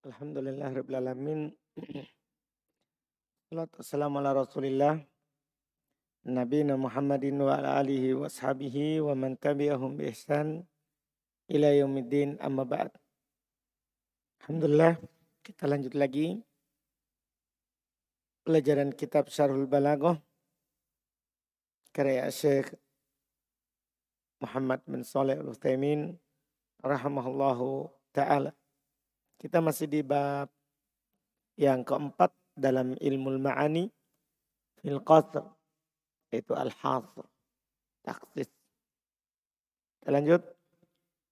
Alhamdulillah 0.00 0.72
Rabbil 0.72 0.96
Alamin. 0.96 1.40
Assalamu 3.52 4.16
ala 4.24 4.32
rasulillah. 4.32 4.96
Nabi 6.24 6.64
Muhammadin 6.64 7.36
wa 7.36 7.60
ala 7.60 7.84
alihi 7.84 8.16
wa 8.16 8.24
ashabihi 8.24 9.04
wa 9.04 9.12
man 9.12 9.36
tabi'ahum 9.36 10.00
bi 10.00 10.08
ihsan 10.08 10.64
ila 11.52 11.68
yaumiddin 11.76 12.40
amma 12.40 12.64
ba'd. 12.64 12.96
Alhamdulillah 14.40 14.96
kita 15.44 15.68
lanjut 15.68 15.92
lagi 15.92 16.40
pelajaran 18.48 18.96
kitab 18.96 19.28
Syarhul 19.28 19.68
Balaghah 19.68 20.16
karya 21.92 22.24
Syekh 22.32 22.72
Muhammad 24.40 24.80
bin 24.88 25.04
Saleh 25.04 25.36
Al-Utsaimin 25.36 26.16
rahimahullahu 26.80 27.92
taala. 28.16 28.56
Kita 29.40 29.56
masih 29.64 29.88
di 29.88 30.04
bab 30.04 30.52
yang 31.56 31.80
keempat 31.80 32.28
dalam 32.52 32.92
ilmu 33.00 33.40
ma'ani 33.40 33.88
fil 34.84 35.00
qasr 35.00 35.40
yaitu 36.28 36.52
al-hasr 36.52 37.24
taksis. 38.04 38.52
Kita 39.96 40.12
lanjut. 40.12 40.44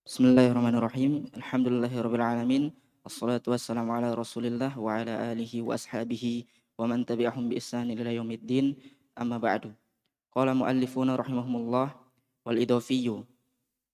Bismillahirrahmanirrahim. 0.08 1.28
Alhamdulillahirabbil 1.36 2.24
alamin. 2.24 2.72
Wassalatu 3.04 3.52
wassalamu 3.52 3.92
ala 3.92 4.16
Rasulillah 4.16 4.72
wa 4.72 5.04
ala 5.04 5.28
alihi 5.28 5.60
wa 5.60 5.76
ashabihi 5.76 6.48
wa 6.80 6.88
man 6.88 7.04
tabi'ahum 7.04 7.52
bi 7.52 7.60
ihsan 7.60 7.92
ila 7.92 8.08
yaumiddin. 8.08 8.72
Amma 9.20 9.36
ba'du. 9.36 9.68
Qala 10.32 10.56
muallifuna 10.56 11.12
rahimahumullah 11.12 11.92
wal 12.40 12.56
idafiyyu 12.56 13.28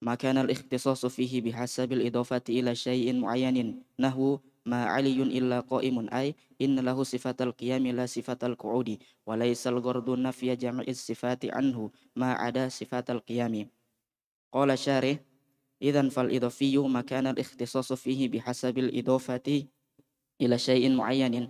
ما 0.04 0.14
كان 0.14 0.38
الاختصاص 0.38 1.06
فيه 1.06 1.40
بحسب 1.40 1.92
الإضافة 1.92 2.42
إلى 2.48 2.74
شيء 2.74 3.20
معين 3.20 3.82
نحو 4.00 4.38
ما 4.66 4.84
علي 4.84 5.22
إلا 5.22 5.60
قائم 5.60 6.14
أي 6.14 6.34
إن 6.60 6.80
له 6.80 7.02
صفة 7.02 7.36
القيام 7.40 7.86
لا 7.86 8.06
صفة 8.06 8.38
القعود 8.42 8.98
وليس 9.26 9.66
الغرض 9.66 10.10
نفي 10.18 10.56
جمع 10.56 10.84
الصفات 10.88 11.44
عنه 11.44 11.90
ما 12.16 12.32
عدا 12.32 12.68
صفات 12.68 13.10
القيام. 13.10 13.68
قال 14.52 14.78
شارح 14.78 15.16
إذا 15.82 16.08
فالإضافي 16.08 16.78
ما 16.78 17.00
كان 17.00 17.26
الاختصاص 17.26 17.92
فيه 17.92 18.28
بحسب 18.28 18.78
الإضافة 18.78 19.64
إلى 20.40 20.58
شيء 20.58 20.96
معين 20.96 21.48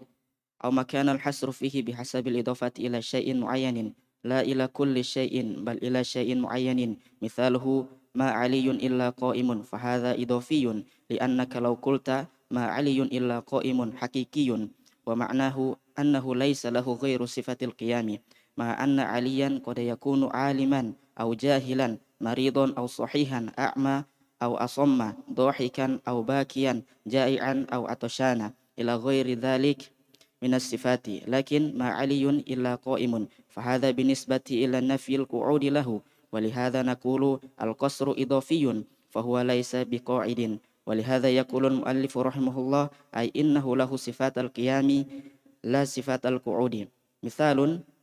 أو 0.65 0.71
ما 0.71 0.83
كان 0.83 1.09
الحصر 1.09 1.51
فيه 1.53 1.83
بحسب 1.83 2.29
الإضافة 2.29 2.73
إلى 2.79 3.03
شيء 3.03 3.37
معين 3.37 3.95
لا 4.25 4.41
إلى 4.41 4.67
كل 4.67 5.05
شيء 5.05 5.63
بل 5.63 5.77
إلى 5.77 6.05
شيء 6.05 6.39
معين 6.39 6.99
مثاله 7.23 7.87
ما 8.15 8.31
علي 8.31 8.71
إلا 8.71 9.11
قائم 9.11 9.63
فهذا 9.63 10.23
إضافي 10.23 10.83
لأنك 11.11 11.57
لو 11.57 11.75
قلت 11.83 12.27
ما 12.51 12.65
علي 12.65 13.03
إلا 13.03 13.39
قائم 13.39 13.93
حقيقي 13.97 14.69
ومعناه 15.07 15.77
أنه 15.99 16.35
ليس 16.35 16.67
له 16.67 16.93
غير 16.93 17.27
صفة 17.27 17.57
القيام 17.63 18.19
مع 18.57 18.85
أن 18.85 19.01
عليا 19.01 19.61
قد 19.65 19.79
يكون 19.79 20.31
عالما 20.33 20.93
أو 21.21 21.35
جاهلا 21.35 21.99
مريضا 22.21 22.75
أو 22.79 22.87
صحيحا 22.87 23.47
أعمى 23.59 24.05
أو 24.43 24.57
أصم 24.57 25.13
ضاحكا 25.33 25.99
أو 26.09 26.23
باكيا 26.23 26.83
جائعا 27.07 27.67
أو 27.73 27.87
عطشانا 27.87 28.53
إلى 28.79 28.97
غير 28.97 29.39
ذلك 29.39 29.91
من 30.43 30.55
الصفات. 30.55 31.09
لكن 31.09 31.79
ما 31.79 31.89
علي 31.89 32.31
إلا 32.31 32.75
قائم 32.75 33.29
فهذا 33.49 33.91
بالنسبة 33.91 34.41
إلى 34.51 34.81
نفي 34.81 35.17
القعود 35.17 35.65
له 35.65 36.01
ولهذا 36.35 36.83
نقول 36.83 37.23
القصر 37.63 38.07
إضافي 38.19 38.65
فهو 39.11 39.35
ليس 39.41 39.73
بقاعد. 39.77 40.59
ولهذا 40.87 41.29
يقول 41.31 41.65
المؤلف 41.67 42.19
رحمه 42.19 42.57
الله 42.59 42.85
أي 43.17 43.33
إنه 43.37 43.77
له 43.77 43.91
صفات 43.97 44.35
القيام 44.39 44.89
لا 45.65 45.83
صفات 45.85 46.27
القعود. 46.27 46.75
مثال 47.23 47.59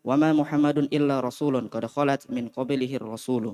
وما 0.07 0.29
محمد 0.33 0.77
إلا 0.77 1.19
رسول 1.19 1.67
قد 1.67 1.85
خلت 1.85 2.31
من 2.31 2.47
قبله 2.47 2.95
الرسول. 2.95 3.45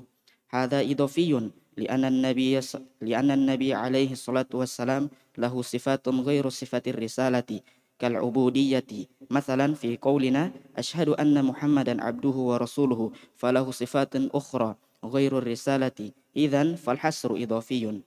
هذا 0.48 0.80
إضافي 0.80 1.50
لأن 1.76 2.04
النبي 2.04 2.60
لأن 3.00 3.30
النبي 3.30 3.70
عليه 3.74 4.10
الصلاة 4.12 4.50
والسلام 4.54 5.10
له 5.38 5.54
صفات 5.62 6.08
غير 6.08 6.48
صفة 6.48 6.82
الرسالة. 6.86 7.50
كالعبودية. 7.98 8.90
مثلا 9.30 9.74
في 9.74 9.96
قولنا 9.96 10.50
أشهد 10.76 11.08
أن 11.08 11.44
محمدا 11.44 12.04
عبده 12.04 12.36
ورسوله 12.50 13.12
فله 13.36 13.70
صفات 13.70 14.16
أخرى 14.16 14.74
غير 15.04 15.38
الرسالة. 15.38 15.98
إذا 16.36 16.74
فالحصر 16.74 17.30
إضافي. 17.34 18.00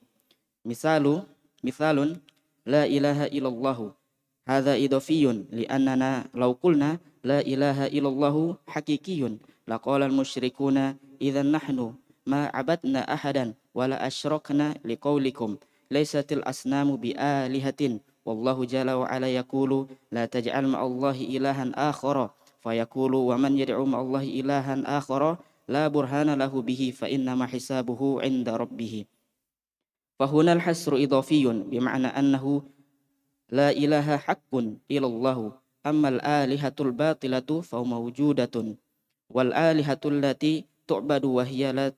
مثال 0.64 1.22
مثال 1.64 2.16
لا 2.66 2.84
إله 2.86 3.26
إلا 3.26 3.48
الله. 3.48 3.92
هذا 4.48 4.84
إضافي 4.84 5.44
لأننا 5.50 6.24
لو 6.34 6.50
قلنا 6.62 6.98
لا 7.24 7.40
إله 7.40 7.86
إلا 7.86 8.08
الله 8.08 8.56
حقيقي 8.66 9.38
لقال 9.68 10.02
المشركون 10.02 10.96
إذا 11.22 11.42
نحن 11.42 11.94
ما 12.26 12.50
عبدنا 12.54 13.14
أحدا 13.14 13.54
ولا 13.74 14.06
أشركنا 14.06 14.74
لقولكم. 14.84 15.56
ليست 15.90 16.32
الأصنام 16.32 16.96
بآلهة. 16.96 18.00
Wallahu 18.22 18.62
jalla 18.62 19.02
wa 19.02 19.10
ala 19.10 19.26
yaqulu 19.26 19.90
la 20.14 20.30
taj'al 20.30 20.70
ma'allahi 20.70 21.34
ilahan 21.34 21.74
akhara 21.74 22.30
fayaqulu 22.62 23.34
wa 23.34 23.34
man 23.34 23.58
yad'u 23.58 23.82
ma'allahi 23.82 24.38
ilahan 24.38 24.86
akhara 24.86 25.42
la 25.66 25.90
burhana 25.90 26.38
lahu 26.38 26.62
bihi 26.62 26.94
fa 26.94 27.10
innama 27.10 27.50
hisabuhu 27.50 28.22
'inda 28.22 28.54
rabbih. 28.54 29.10
Fahuna 30.22 30.54
al-hasru 30.54 31.02
idafiyun 31.02 31.66
bima'na 31.66 32.14
annahu 32.14 32.62
la 33.50 33.74
ilaha 33.74 34.22
haqqun 34.22 34.78
ilallahu 34.86 35.50
amma 35.82 36.14
al-alihatul 36.14 36.94
batilatu 36.94 37.66
fa 37.66 37.82
mawjudatun 37.82 38.78
wal 39.26 39.50
alihatul 39.50 40.22
lati 40.22 40.62
tu'badu 40.86 41.40
wa 41.40 41.42
hiya 41.42 41.74
la, 41.74 41.90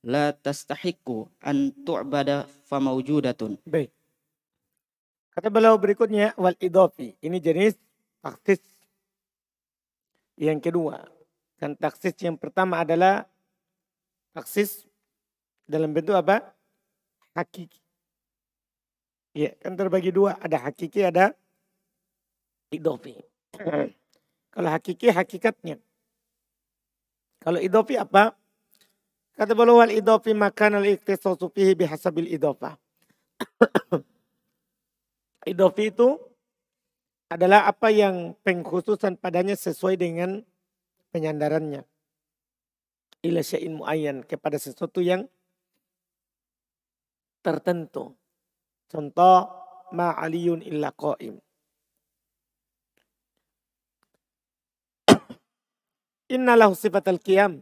la 0.00 0.32
tastahiqqu 0.32 1.28
an 1.44 1.76
tu'bada 1.84 2.48
fa 2.64 2.80
mawjudatun. 2.80 3.60
Baik. 3.68 3.92
Kata 5.38 5.54
beliau 5.54 5.78
berikutnya 5.78 6.34
wal 6.34 6.58
idofi. 6.58 7.14
Ini 7.22 7.38
jenis 7.38 7.78
taksis 8.18 8.58
yang 10.34 10.58
kedua. 10.58 10.98
Dan 11.62 11.78
taksis 11.78 12.18
yang 12.26 12.34
pertama 12.34 12.82
adalah 12.82 13.22
taksis 14.34 14.82
dalam 15.62 15.94
bentuk 15.94 16.18
apa? 16.18 16.42
Hakiki. 17.38 17.78
Ya, 19.38 19.54
kan 19.62 19.78
terbagi 19.78 20.10
dua. 20.10 20.34
Ada 20.42 20.58
hakiki, 20.58 21.06
ada 21.06 21.30
idofi. 22.74 23.14
Kalau 24.58 24.68
hakiki, 24.74 25.06
hakikatnya. 25.06 25.78
Kalau 27.38 27.62
idofi 27.62 27.94
apa? 27.94 28.34
Kata 29.38 29.54
beliau 29.54 29.86
wal 29.86 29.94
idofi 29.94 30.34
makan 30.34 30.82
al-iktisasu 30.82 31.46
fihi 31.54 31.78
bihasabil 31.78 32.26
idofah. 32.26 32.74
Idofi 35.48 35.88
itu 35.88 36.20
adalah 37.32 37.68
apa 37.68 37.88
yang 37.92 38.36
pengkhususan 38.44 39.16
padanya 39.20 39.56
sesuai 39.56 39.96
dengan 39.96 40.44
penyandarannya. 41.12 41.84
Ila 43.24 43.40
syai'in 43.44 43.76
mu'ayyan 43.76 44.24
kepada 44.24 44.56
sesuatu 44.60 45.00
yang 45.04 45.28
tertentu. 47.44 48.16
Contoh 48.88 49.48
ma'aliyun 49.92 50.64
illa 50.64 50.92
qaim. 50.92 51.36
Innalahu 56.36 56.72
sifat 56.76 57.08
al-qiyam. 57.08 57.60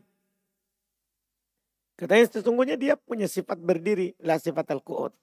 Katanya 1.97 2.29
sesungguhnya 2.29 2.77
dia 2.77 2.95
punya 2.95 3.25
sifat 3.25 3.57
berdiri, 3.57 4.13
la 4.21 4.37
sifat 4.37 4.69
al-qu'ud 4.75 5.17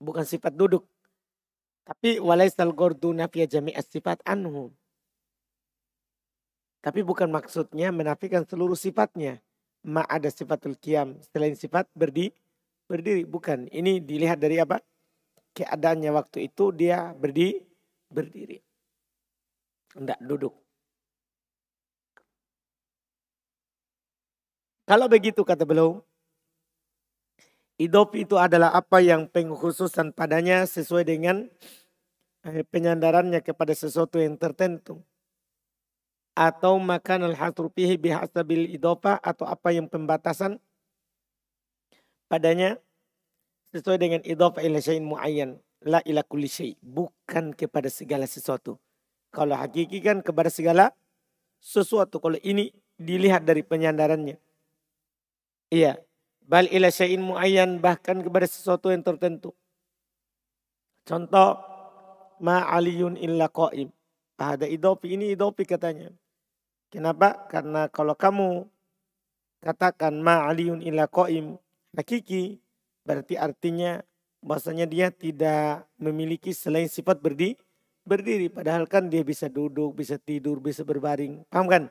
bukan 0.00 0.24
sifat 0.26 0.54
duduk. 0.54 0.84
Tapi 1.84 2.16
walaisal 2.16 2.72
gordu 2.72 3.12
nafiya 3.12 3.44
jami'as 3.44 3.86
sifat 3.92 4.24
anhu. 4.24 4.72
Tapi 6.84 7.00
bukan 7.00 7.32
maksudnya 7.32 7.92
menafikan 7.92 8.44
seluruh 8.44 8.76
sifatnya. 8.76 9.40
Ma 9.84 10.04
ada 10.04 10.28
sifatul 10.28 10.76
kiam. 10.76 11.16
Selain 11.32 11.56
sifat 11.56 11.88
berdiri, 11.92 12.32
berdiri. 12.88 13.24
Bukan. 13.24 13.68
Ini 13.68 14.00
dilihat 14.00 14.40
dari 14.40 14.60
apa? 14.60 14.80
Keadaannya 15.56 16.12
waktu 16.12 16.48
itu 16.48 16.72
dia 16.72 17.12
berdiri. 17.16 17.64
Berdiri. 18.08 18.60
Tidak 19.96 20.20
duduk. 20.24 20.56
Kalau 24.84 25.08
begitu 25.08 25.40
kata 25.40 25.64
beliau, 25.64 26.04
Idop 27.74 28.14
itu 28.14 28.38
adalah 28.38 28.70
apa 28.70 29.02
yang 29.02 29.26
pengkhususan 29.26 30.14
padanya 30.14 30.62
sesuai 30.62 31.10
dengan 31.10 31.50
eh, 32.46 32.62
penyandarannya 32.62 33.42
kepada 33.42 33.74
sesuatu 33.74 34.22
yang 34.22 34.38
tertentu. 34.38 35.02
Atau 36.38 36.78
makan 36.78 37.30
al-hasru 37.30 37.70
bihasabil 37.74 38.78
idopa 38.78 39.18
atau 39.22 39.46
apa 39.46 39.74
yang 39.74 39.86
pembatasan 39.90 40.58
padanya 42.26 42.78
sesuai 43.74 43.98
dengan 43.98 44.20
idopa 44.22 44.62
ila 44.62 44.78
syai'in 44.78 45.02
muayyan. 45.02 45.58
la 45.84 45.98
ila 46.06 46.22
kulli 46.22 46.46
syai. 46.46 46.78
Bukan 46.78 47.58
kepada 47.58 47.90
segala 47.90 48.24
sesuatu. 48.30 48.78
Kalau 49.34 49.58
hakiki 49.58 49.98
kan 49.98 50.22
kepada 50.22 50.48
segala 50.48 50.94
sesuatu. 51.58 52.22
Kalau 52.22 52.38
ini 52.40 52.70
dilihat 52.96 53.42
dari 53.42 53.66
penyandarannya. 53.66 54.38
Iya. 55.74 55.98
Bal 56.44 56.68
ila 56.68 56.92
syai'in 56.92 57.24
muayyan 57.24 57.80
bahkan 57.80 58.20
kepada 58.20 58.44
sesuatu 58.44 58.92
yang 58.92 59.00
tertentu. 59.00 59.56
Contoh 61.08 61.56
ma 62.40 62.68
aliyun 62.68 63.16
illa 63.16 63.48
qaim. 63.48 63.88
Ada 64.36 64.68
idopi 64.68 65.16
ini 65.16 65.32
idopi 65.32 65.64
katanya. 65.64 66.12
Kenapa? 66.92 67.48
Karena 67.48 67.88
kalau 67.88 68.12
kamu 68.12 68.68
katakan 69.64 70.20
ma 70.20 70.44
aliyun 70.44 70.84
illa 70.84 71.08
qaim 71.08 71.56
hakiki 71.96 72.60
berarti 73.08 73.40
artinya 73.40 74.04
bahasanya 74.44 74.84
dia 74.84 75.08
tidak 75.08 75.88
memiliki 75.96 76.52
selain 76.52 76.92
sifat 76.92 77.24
berdiri 77.24 77.56
berdiri 78.04 78.52
padahal 78.52 78.84
kan 78.84 79.08
dia 79.08 79.24
bisa 79.24 79.48
duduk, 79.48 79.96
bisa 79.96 80.20
tidur, 80.20 80.60
bisa 80.60 80.84
berbaring. 80.84 81.40
Paham 81.48 81.66
kan? 81.66 81.82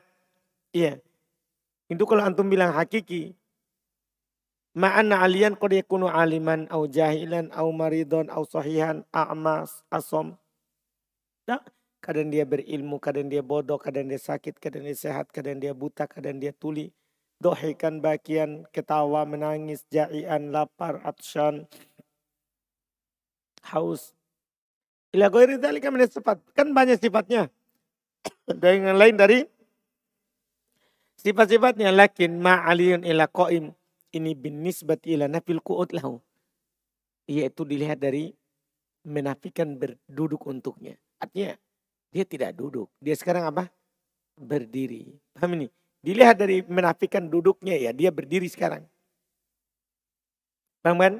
Iya. 0.70 1.02
Itu 1.90 2.06
kalau 2.06 2.22
antum 2.22 2.46
bilang 2.46 2.70
hakiki 2.70 3.34
Ma'anna 4.74 5.22
alian 5.22 5.54
qad 5.54 5.70
yakunu 5.70 6.10
aliman 6.10 6.66
au 6.66 6.90
jahilan 6.90 7.46
au 7.54 7.70
maridon 7.70 8.26
au 8.26 8.42
sahihan 8.42 9.06
a'mas 9.14 9.86
asom. 9.86 10.34
Nah, 11.46 11.62
kadang 12.02 12.26
dia 12.26 12.42
berilmu, 12.42 12.98
kadang 12.98 13.30
dia 13.30 13.38
bodoh, 13.38 13.78
kadang 13.78 14.10
dia 14.10 14.18
sakit, 14.18 14.58
kadang 14.58 14.82
dia 14.82 14.98
sehat, 14.98 15.30
kadang 15.30 15.62
dia 15.62 15.70
buta, 15.70 16.10
kadang 16.10 16.42
dia 16.42 16.50
tuli. 16.50 16.90
Dohikan 17.38 18.02
bagian, 18.02 18.66
ketawa, 18.74 19.22
menangis, 19.22 19.86
ja'ian, 19.94 20.50
lapar, 20.50 20.98
atsyan, 21.06 21.70
haus. 23.70 24.10
Ila 25.14 25.30
ghairi 25.30 25.54
dzalika 25.62 25.94
min 25.94 26.02
sifat. 26.10 26.42
Kan 26.50 26.74
banyak 26.74 26.98
sifatnya. 26.98 27.46
Dan 28.58 28.90
yang 28.90 28.98
lain 28.98 29.14
dari 29.14 29.46
sifat-sifatnya 31.22 31.94
lakin 31.94 32.42
ma'aliyun 32.42 33.06
ila 33.06 33.30
qaim 33.30 33.70
ini 34.14 34.38
bin 34.38 34.62
nisbat 34.62 35.02
ila 35.04 35.26
nafil 35.26 35.60
ku'ud 35.60 35.90
lahu. 35.92 36.22
Yaitu 37.26 37.66
dilihat 37.66 37.98
dari 37.98 38.32
menafikan 39.04 39.76
berduduk 39.76 40.46
untuknya. 40.48 40.96
Artinya 41.20 41.58
dia 42.14 42.24
tidak 42.24 42.54
duduk. 42.56 42.88
Dia 43.02 43.18
sekarang 43.18 43.50
apa? 43.50 43.68
Berdiri. 44.38 45.18
Paham 45.34 45.58
ini? 45.60 45.68
Dilihat 46.04 46.36
dari 46.38 46.62
menafikan 46.64 47.26
duduknya 47.26 47.74
ya. 47.74 47.90
Dia 47.90 48.12
berdiri 48.12 48.46
sekarang. 48.46 48.84
Paham 50.84 51.00
kan? 51.00 51.14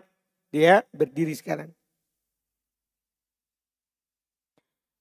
Dia 0.53 0.85
berdiri 0.93 1.35
sekarang. 1.35 1.73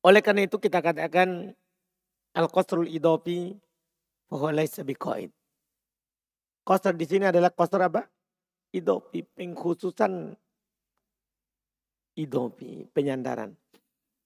Oleh 0.04 0.20
karena 0.20 0.44
itu 0.44 0.60
kita 0.60 0.84
katakan 0.84 1.56
al-qasrul 2.36 2.92
idopi 2.92 3.56
fahuwa 4.28 4.52
laisa. 4.52 4.84
Koster 6.64 6.96
di 6.96 7.04
sini 7.04 7.28
adalah 7.28 7.52
koster 7.52 7.84
apa? 7.84 8.08
Idopi, 8.72 9.22
pengkhususan 9.22 10.32
idopi, 12.16 12.88
penyandaran. 12.96 13.52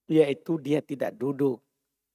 Yaitu 0.07 0.61
dia 0.61 0.79
tidak 0.79 1.17
duduk. 1.17 1.59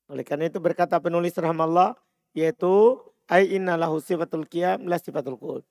Oleh 0.08 0.24
karena 0.24 0.48
itu 0.48 0.62
berkata 0.62 0.96
penulis 1.02 1.34
rahmallah, 1.36 1.98
yaitu 2.32 3.02
ai 3.29 3.52
inna 3.52 3.76
lahu 3.76 4.00
sifatul 4.00 4.48
qiyam 4.48 4.88
la 4.88 4.96
sifatul. 4.96 5.67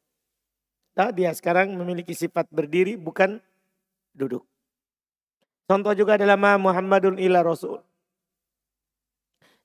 Nah, 0.92 1.10
dia 1.16 1.32
sekarang 1.32 1.72
memiliki 1.72 2.12
sifat 2.12 2.52
berdiri 2.52 3.00
bukan 3.00 3.40
duduk. 4.12 4.44
Contoh 5.72 5.96
juga 5.96 6.20
adalah 6.20 6.36
ma 6.36 6.60
Muhammadun 6.60 7.16
ila 7.16 7.40
Rasul. 7.48 7.80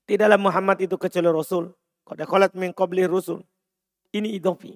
Tidaklah 0.06 0.38
Muhammad 0.38 0.78
itu 0.78 0.94
kecuali 0.94 1.26
Rasul. 1.26 1.74
Qad 2.06 2.22
khalat 2.22 2.54
min 2.54 2.70
qabli 2.70 3.10
rusul. 3.10 3.42
Ini 4.16 4.32
idofi. 4.40 4.72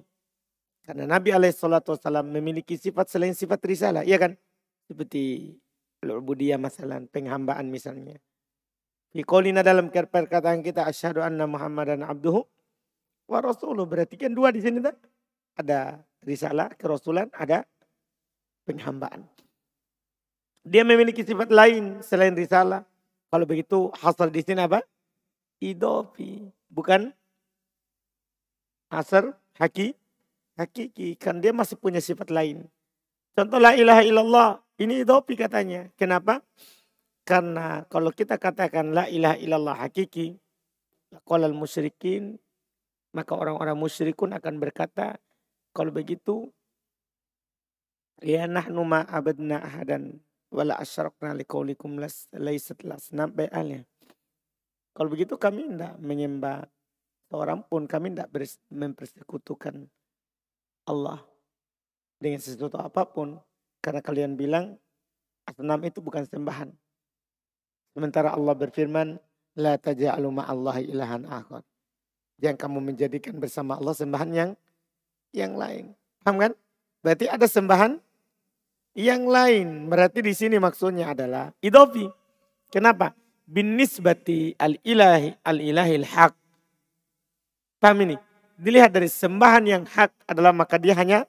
Karena 0.85 1.09
Nabi 1.09 1.33
Alaihissalam 1.33 2.29
memiliki 2.29 2.77
sifat 2.77 3.09
selain 3.09 3.33
sifat 3.33 3.57
risalah. 3.65 4.05
Iya 4.05 4.17
kan? 4.21 4.33
Seperti 4.85 5.53
al-ubudiyah 6.05 6.61
masalah, 6.61 7.01
penghambaan 7.09 7.69
misalnya. 7.69 8.17
Di 9.11 9.21
kolina 9.25 9.61
dalam 9.61 9.91
perkataan 9.91 10.61
kita 10.61 10.85
asyhadu 10.87 11.21
anna 11.21 11.45
Muhammadan 11.49 12.05
abduhu 12.05 12.45
wa 13.29 13.39
rasuluh. 13.41 13.85
Berarti 13.85 14.17
kan 14.17 14.33
dua 14.33 14.49
di 14.53 14.61
sini 14.61 14.81
tak? 14.81 14.97
Ada 15.57 16.01
risalah, 16.23 16.73
kerasulan, 16.77 17.27
ada 17.35 17.65
penghambaan. 18.65 19.25
Dia 20.61 20.85
memiliki 20.85 21.25
sifat 21.25 21.49
lain 21.49 21.99
selain 22.05 22.37
risalah. 22.37 22.85
Kalau 23.31 23.45
begitu 23.47 23.89
hasil 23.97 24.29
di 24.29 24.41
sini 24.43 24.61
apa? 24.61 24.83
Idofi. 25.61 26.45
Bukan 26.71 27.09
asar 28.91 29.33
haki 29.55 29.95
hakiki 30.59 31.15
kan 31.15 31.39
dia 31.39 31.55
masih 31.55 31.79
punya 31.79 32.03
sifat 32.03 32.29
lain. 32.29 32.67
Contoh 33.31 33.57
la 33.57 33.73
ilaha 33.73 34.03
illallah 34.03 34.49
ini 34.77 35.01
idopi 35.01 35.39
katanya. 35.39 35.87
Kenapa? 35.95 36.43
Karena 37.23 37.87
kalau 37.87 38.11
kita 38.11 38.35
katakan 38.35 38.91
la 38.91 39.07
ilaha 39.07 39.37
illallah 39.39 39.75
hakiki, 39.87 40.35
qalal 41.23 41.55
musyrikin, 41.55 42.35
maka 43.15 43.37
orang-orang 43.37 43.77
musyrikun 43.79 44.35
akan 44.35 44.59
berkata, 44.59 45.15
kalau 45.71 45.95
begitu, 45.95 46.51
ya 48.19 48.49
nahnu 48.49 48.83
ma 48.83 49.07
abadna 49.07 49.63
ahadan 49.63 50.19
wala 50.51 50.75
asyrakna 50.75 51.31
liqaulikum 51.39 52.01
laysat 52.35 52.83
lasna 52.83 53.31
bai'alnya. 53.31 53.87
Kalau 54.91 55.07
begitu 55.07 55.39
kami 55.39 55.71
tidak 55.71 55.95
menyembah 56.03 56.67
seorang 57.31 57.63
pun 57.63 57.87
kami 57.87 58.11
tidak 58.11 58.27
mempersekutukan 58.67 59.87
Allah 60.83 61.23
dengan 62.19 62.43
sesuatu 62.43 62.75
apa 62.75 63.07
pun 63.07 63.39
karena 63.79 64.03
kalian 64.03 64.35
bilang 64.35 64.75
asnam 65.47 65.79
itu 65.87 66.03
bukan 66.03 66.27
sembahan. 66.27 66.69
Sementara 67.95 68.35
Allah 68.35 68.53
berfirman, 68.55 69.15
la 69.57 69.79
taja'alu 69.79 70.29
ma'allahi 70.29 70.91
ilahan 70.91 71.23
akhar. 71.25 71.63
Yang 72.37 72.55
kamu 72.59 72.79
menjadikan 72.83 73.35
bersama 73.39 73.79
Allah 73.79 73.95
sembahan 73.95 74.29
yang 74.31 74.51
yang 75.31 75.55
lain. 75.55 75.95
Paham 76.21 76.37
kan? 76.37 76.51
Berarti 77.01 77.25
ada 77.31 77.47
sembahan 77.47 77.97
yang 78.97 79.25
lain. 79.25 79.87
Berarti 79.87 80.19
di 80.19 80.33
sini 80.35 80.59
maksudnya 80.59 81.15
adalah 81.15 81.53
idofi. 81.63 82.05
Kenapa? 82.71 83.13
Bin 83.45 83.75
nisbati 83.75 84.55
al-ilahi 84.55 85.35
al-ilahil 85.43 86.07
haq 86.07 86.40
Paham 87.81 87.97
ini? 88.05 88.15
Dilihat 88.61 88.93
dari 88.93 89.09
sembahan 89.09 89.65
yang 89.65 89.83
hak 89.89 90.29
adalah 90.29 90.53
maka 90.53 90.77
dia 90.77 90.93
hanya 90.93 91.25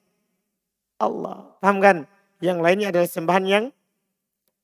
Allah. 1.01 1.57
Paham 1.65 1.81
kan? 1.81 1.97
Yang 2.45 2.59
lainnya 2.61 2.93
adalah 2.93 3.09
sembahan 3.09 3.45
yang 3.49 3.65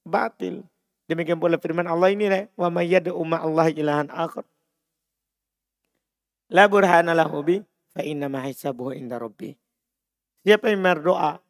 batil. 0.04 0.68
Demikian 1.08 1.40
pula 1.40 1.56
firman 1.56 1.88
Allah 1.88 2.12
ini. 2.12 2.28
Wa 2.60 2.68
mayyadu 2.68 3.16
Allah 3.16 3.72
ilahan 3.72 4.12
akhir. 4.12 4.44
La 6.52 6.68
burhana 6.68 7.16
lahu 7.16 7.40
bi 7.40 7.56
fa 7.96 8.04
inna 8.04 8.28
hisabuhu 8.28 8.92
inda 8.92 9.16
rabbi. 9.16 9.56
Siapa 10.44 10.68
yang 10.68 10.84
berdoa 10.84 11.40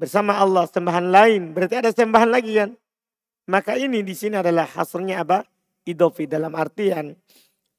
bersama 0.00 0.40
Allah 0.40 0.64
sembahan 0.64 1.12
lain, 1.12 1.52
berarti 1.52 1.76
ada 1.76 1.92
sembahan 1.92 2.32
lagi 2.32 2.56
kan? 2.56 2.72
Maka 3.52 3.76
ini 3.76 4.00
di 4.00 4.16
sini 4.16 4.40
adalah 4.40 4.64
hasilnya 4.64 5.20
apa? 5.20 5.44
Idofi 5.84 6.24
dalam 6.24 6.56
artian 6.56 7.16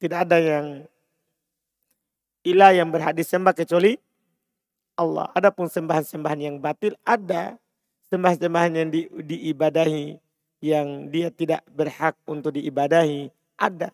tidak 0.02 0.26
ada 0.26 0.38
yang 0.38 0.66
ilah 2.42 2.74
yang 2.74 2.90
berhak 2.90 3.14
disembah 3.14 3.54
kecuali 3.54 3.96
Allah. 4.98 5.30
Adapun 5.32 5.70
sembahan-sembahan 5.70 6.40
yang 6.40 6.56
batil 6.58 6.94
ada 7.06 7.56
sembahan-sembahan 8.12 8.72
yang 8.76 8.88
di, 8.92 9.08
diibadahi 9.08 10.20
yang 10.62 11.08
dia 11.10 11.32
tidak 11.32 11.64
berhak 11.72 12.14
untuk 12.28 12.54
diibadahi 12.54 13.30
ada. 13.58 13.90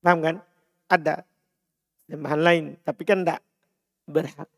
Paham 0.00 0.18
kan? 0.22 0.36
Ada 0.88 1.24
sembahan 2.06 2.40
lain 2.40 2.64
tapi 2.84 3.02
kan 3.02 3.24
tidak 3.24 3.40
berhak. 4.06 4.48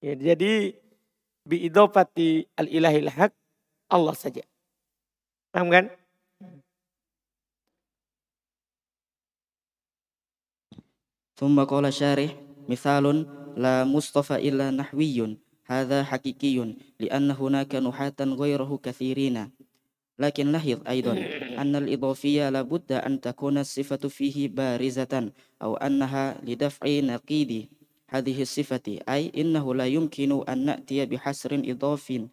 Ya, 0.00 0.14
jadi 0.14 0.76
biidofati 1.46 2.46
al-ilahil 2.58 3.10
haq 3.10 3.32
Allah 3.90 4.14
saja. 4.18 4.42
Paham 5.54 5.70
kan? 5.70 5.90
ثم 11.36 11.64
قال 11.64 11.92
شارح 11.94 12.36
مثال 12.68 13.26
لا 13.56 13.84
مصطفى 13.84 14.36
إلا 14.48 14.70
نحوي 14.70 15.36
هذا 15.66 16.04
حقيقي 16.04 16.74
لأن 17.00 17.30
هناك 17.30 17.74
نحاة 17.74 18.16
غيره 18.20 18.80
كثيرين. 18.82 19.50
لكن 20.18 20.52
لاحظ 20.52 20.78
أيضا 20.88 21.12
أن 21.58 21.76
الإضافية 21.76 22.50
لابد 22.50 22.92
أن 22.92 23.20
تكون 23.20 23.58
الصفة 23.58 24.08
فيه 24.08 24.48
بارزة 24.48 25.30
أو 25.62 25.76
أنها 25.76 26.40
لدفع 26.44 26.86
نقيض. 26.88 27.64
هذه 28.10 28.42
الصفة 28.42 28.98
أي 29.08 29.32
إنه 29.36 29.74
لا 29.74 29.86
يمكن 29.86 30.44
أن 30.48 30.58
نأتي 30.64 31.06
بحسر 31.06 31.52
إضافي 31.70 32.28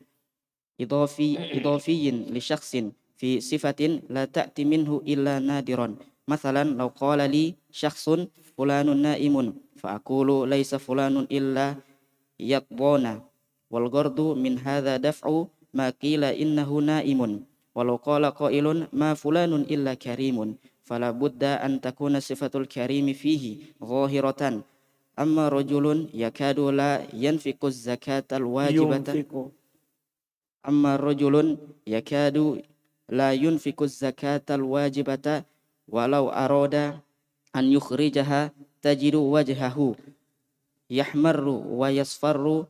إضافي 0.81 1.29
إضافي 1.57 2.11
لشخص 2.11 2.75
في 3.17 3.39
صفة 3.41 4.01
لا 4.09 4.25
تأتي 4.25 4.65
منه 4.65 5.01
إلا 5.07 5.39
نادرا. 5.39 5.95
مثلا 6.27 6.63
لو 6.79 6.87
قال 6.87 7.19
لي 7.31 7.55
شخص 7.71 8.09
فلان 8.57 8.87
نائم 8.97 9.53
فأقول 9.75 10.49
ليس 10.49 10.75
فلان 10.75 11.27
إلا 11.31 11.75
يقضون 12.39 13.05
والغرض 13.71 14.19
من 14.21 14.53
هذا 14.59 14.97
دفع 14.97 15.45
ما 15.73 15.89
قيل 15.89 16.23
إنه 16.23 16.69
نائم. 16.69 17.43
ولو 17.75 17.95
قال 17.95 18.25
قائل 18.25 18.87
ما 18.93 19.13
فلان 19.13 19.53
إلا 19.53 19.93
كريم 19.93 20.55
فلا 20.83 21.11
بد 21.11 21.43
أن 21.43 21.81
تكون 21.81 22.19
صفة 22.19 22.51
الكريم 22.55 23.13
فيه 23.13 23.57
ظاهرة. 23.83 24.61
أما 25.19 25.49
رجل 25.49 25.85
يكاد 26.13 26.59
لا 26.59 26.91
ينفق 27.13 27.65
الزكاة 27.65 28.29
الواجبة. 28.31 28.95
ينفق. 28.95 29.51
أما 30.67 30.95
رجل 30.95 31.57
يكاد 31.87 32.37
لا 33.09 33.33
ينفق 33.33 33.79
الزكاة 33.83 34.47
الواجبة 34.49 35.43
ولو 35.88 36.28
أراد 36.28 36.74
أن 37.56 37.64
يخرجها 37.72 38.52
تجد 38.82 39.14
وجهه 39.14 39.94
يحمر 40.90 41.48
ويصفر 41.68 42.66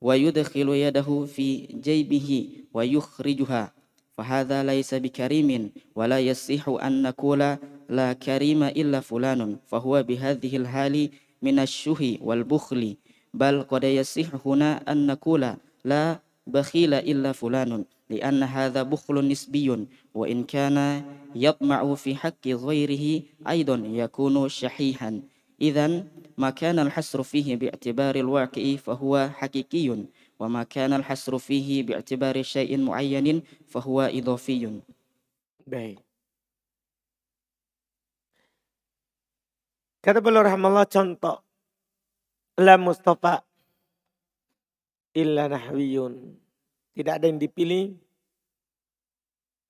ويدخل 0.00 0.68
يده 0.68 1.24
في 1.24 1.56
جيبه 1.66 2.48
ويخرجها 2.74 3.72
فهذا 4.16 4.62
ليس 4.62 4.94
بكريم 4.94 5.70
ولا 5.94 6.20
يصح 6.20 6.68
أن 6.68 7.02
نقول 7.02 7.56
لا 7.88 8.12
كريم 8.12 8.62
إلا 8.62 9.00
فلان 9.00 9.56
فهو 9.66 10.02
بهذه 10.02 10.56
الحال 10.56 11.10
من 11.42 11.58
الشه 11.58 12.18
والبخل 12.20 12.96
بل 13.34 13.62
قد 13.62 13.84
يصح 13.84 14.46
هنا 14.46 14.92
أن 14.92 15.06
نقول 15.06 15.54
لا 15.84 16.18
بخيل 16.46 16.94
إلا 16.94 17.32
فلان 17.32 17.84
لأن 18.11 18.43
هذا 18.43 18.83
بخل 18.83 19.27
نسبي 19.27 19.87
وإن 20.13 20.43
كان 20.43 20.77
يطمع 21.35 21.95
في 21.95 22.15
حق 22.15 22.47
غيره 22.47 23.23
أيضا 23.47 23.75
يكون 23.85 24.49
شحيحا 24.49 25.21
إذا 25.61 26.03
ما 26.37 26.49
كان 26.49 26.79
الحسر 26.79 27.23
فيه 27.23 27.55
باعتبار 27.55 28.15
الواقع 28.15 28.75
فهو 28.75 29.29
حقيقي 29.33 30.05
وما 30.39 30.63
كان 30.63 30.93
الحسر 30.93 31.37
فيه 31.37 31.83
باعتبار 31.83 32.41
شيء 32.41 32.77
معين 32.77 33.41
فهو 33.67 34.01
إضافي 34.01 34.81
Baik. 35.61 36.01
Kata 40.01 40.17
beliau 40.17 40.41
rahmatullah 40.41 40.89
contoh. 40.89 41.45
La 42.57 42.75
Mustafa 42.81 43.45
illa 45.13 45.45
nahwiyun. 45.45 46.40
Tidak 46.91 47.13
ada 47.15 47.25
yang 47.27 47.39
dipilih 47.39 47.95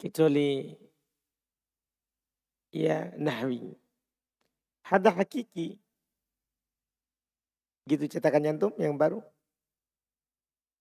kecuali 0.01 0.74
ya 2.74 3.13
nahwi. 3.18 3.78
Hada 4.82 5.13
hakiki. 5.13 5.78
Gitu 7.86 8.06
cetakan 8.10 8.58
antum 8.58 8.74
yang 8.82 8.98
baru. 8.98 9.22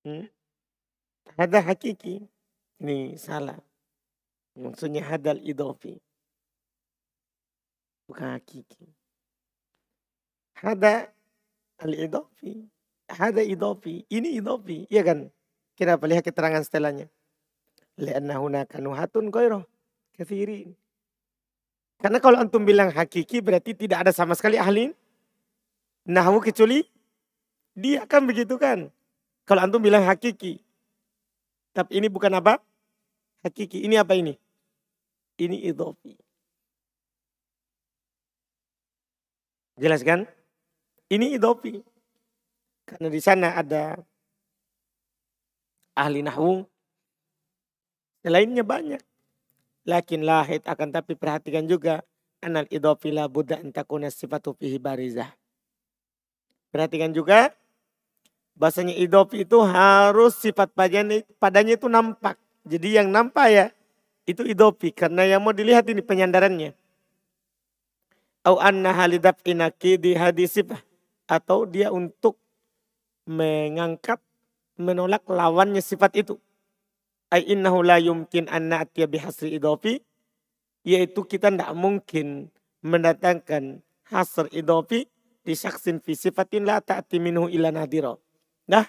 Hmm? 0.09 0.25
Hada 1.37 1.61
hakiki. 1.61 2.25
Ini 2.81 3.21
salah. 3.21 3.61
Maksudnya 4.57 5.05
hadal 5.05 5.39
idofi. 5.45 6.01
Bukan 8.09 8.41
hakiki. 8.41 8.89
Hada 10.57 11.13
al-idofi. 11.79 12.69
Hada 13.09 13.41
idofi. 13.45 14.05
Ini 14.09 14.41
idofi. 14.41 14.89
Iya 14.91 15.03
kan? 15.05 15.19
Kenapa 15.81 16.05
lihat 16.05 16.29
keterangan 16.29 16.61
setelahnya? 16.61 17.09
Lianna 17.97 18.37
hunaka 18.37 18.85
nuhatun 18.85 19.33
goyroh. 19.33 19.65
Kathirin. 20.13 20.77
Karena 21.97 22.21
kalau 22.21 22.37
antum 22.37 22.69
bilang 22.69 22.93
hakiki 22.93 23.41
berarti 23.41 23.73
tidak 23.73 24.05
ada 24.05 24.13
sama 24.13 24.37
sekali 24.37 24.61
ahli 24.61 24.93
nahwu 26.05 26.45
kecuali 26.45 26.85
dia 27.73 28.05
kan 28.05 28.29
begitu 28.29 28.61
kan. 28.61 28.93
Kalau 29.49 29.65
antum 29.65 29.81
bilang 29.81 30.05
hakiki. 30.05 30.61
Tapi 31.73 31.97
ini 31.97 32.13
bukan 32.13 32.37
apa? 32.37 32.61
Hakiki. 33.41 33.81
Ini 33.81 34.05
apa 34.05 34.13
ini? 34.21 34.37
Ini 35.41 35.65
idofi. 35.73 36.13
Jelas 39.81 40.05
kan? 40.05 40.29
Ini 41.09 41.41
idofi. 41.41 41.81
Karena 42.85 43.09
di 43.09 43.21
sana 43.25 43.57
ada 43.57 43.97
ahli 45.95 46.25
nahwu. 46.25 46.67
Selainnya 48.21 48.65
banyak. 48.67 49.01
Lakin 49.89 50.23
lahid 50.29 50.63
akan 50.69 50.89
tapi 50.93 51.17
perhatikan 51.17 51.65
juga. 51.65 52.05
Anal 52.41 52.69
idofi 52.73 53.13
la 53.13 53.29
buddha 53.29 53.61
antakuna 53.61 54.09
sifatu 54.09 54.57
fihi 54.57 54.81
barizah. 54.81 55.29
Perhatikan 56.73 57.13
juga. 57.13 57.53
Bahasanya 58.57 58.93
idofi 58.97 59.49
itu 59.49 59.57
harus 59.65 60.37
sifat 60.37 60.73
padanya, 60.77 61.25
padanya 61.41 61.81
itu 61.81 61.89
nampak. 61.89 62.37
Jadi 62.69 63.01
yang 63.01 63.09
nampak 63.09 63.47
ya 63.49 63.67
itu 64.29 64.45
idofi. 64.45 64.93
Karena 64.93 65.25
yang 65.25 65.41
mau 65.41 65.57
dilihat 65.57 65.89
ini 65.89 66.05
penyandarannya. 66.05 66.77
Au 68.45 68.57
anna 68.61 68.93
halidab 68.93 69.41
inaki 69.45 69.97
di 69.97 70.13
hadisifah. 70.17 70.81
Atau 71.29 71.65
dia 71.65 71.95
untuk 71.95 72.37
mengangkat 73.29 74.19
menolak 74.81 75.29
lawannya 75.29 75.85
sifat 75.85 76.17
itu. 76.17 76.41
Ay 77.31 77.47
innahu 77.47 77.85
la 77.85 78.01
yumkin 78.01 78.51
an 78.51 78.73
na'tiya 78.73 79.07
bihasri 79.07 79.55
idofi. 79.55 80.01
Yaitu 80.83 81.29
kita 81.29 81.53
tidak 81.53 81.77
mungkin 81.77 82.49
mendatangkan 82.81 83.85
hasr 84.09 84.49
idofi 84.51 85.05
di 85.45 85.53
syaksin 85.53 86.01
fi 86.01 86.17
sifatin 86.17 86.65
la 86.65 86.81
ta'ti 86.81 87.21
minhu 87.21 87.53
ila 87.53 87.69
nadiro. 87.69 88.19
Nah, 88.67 88.89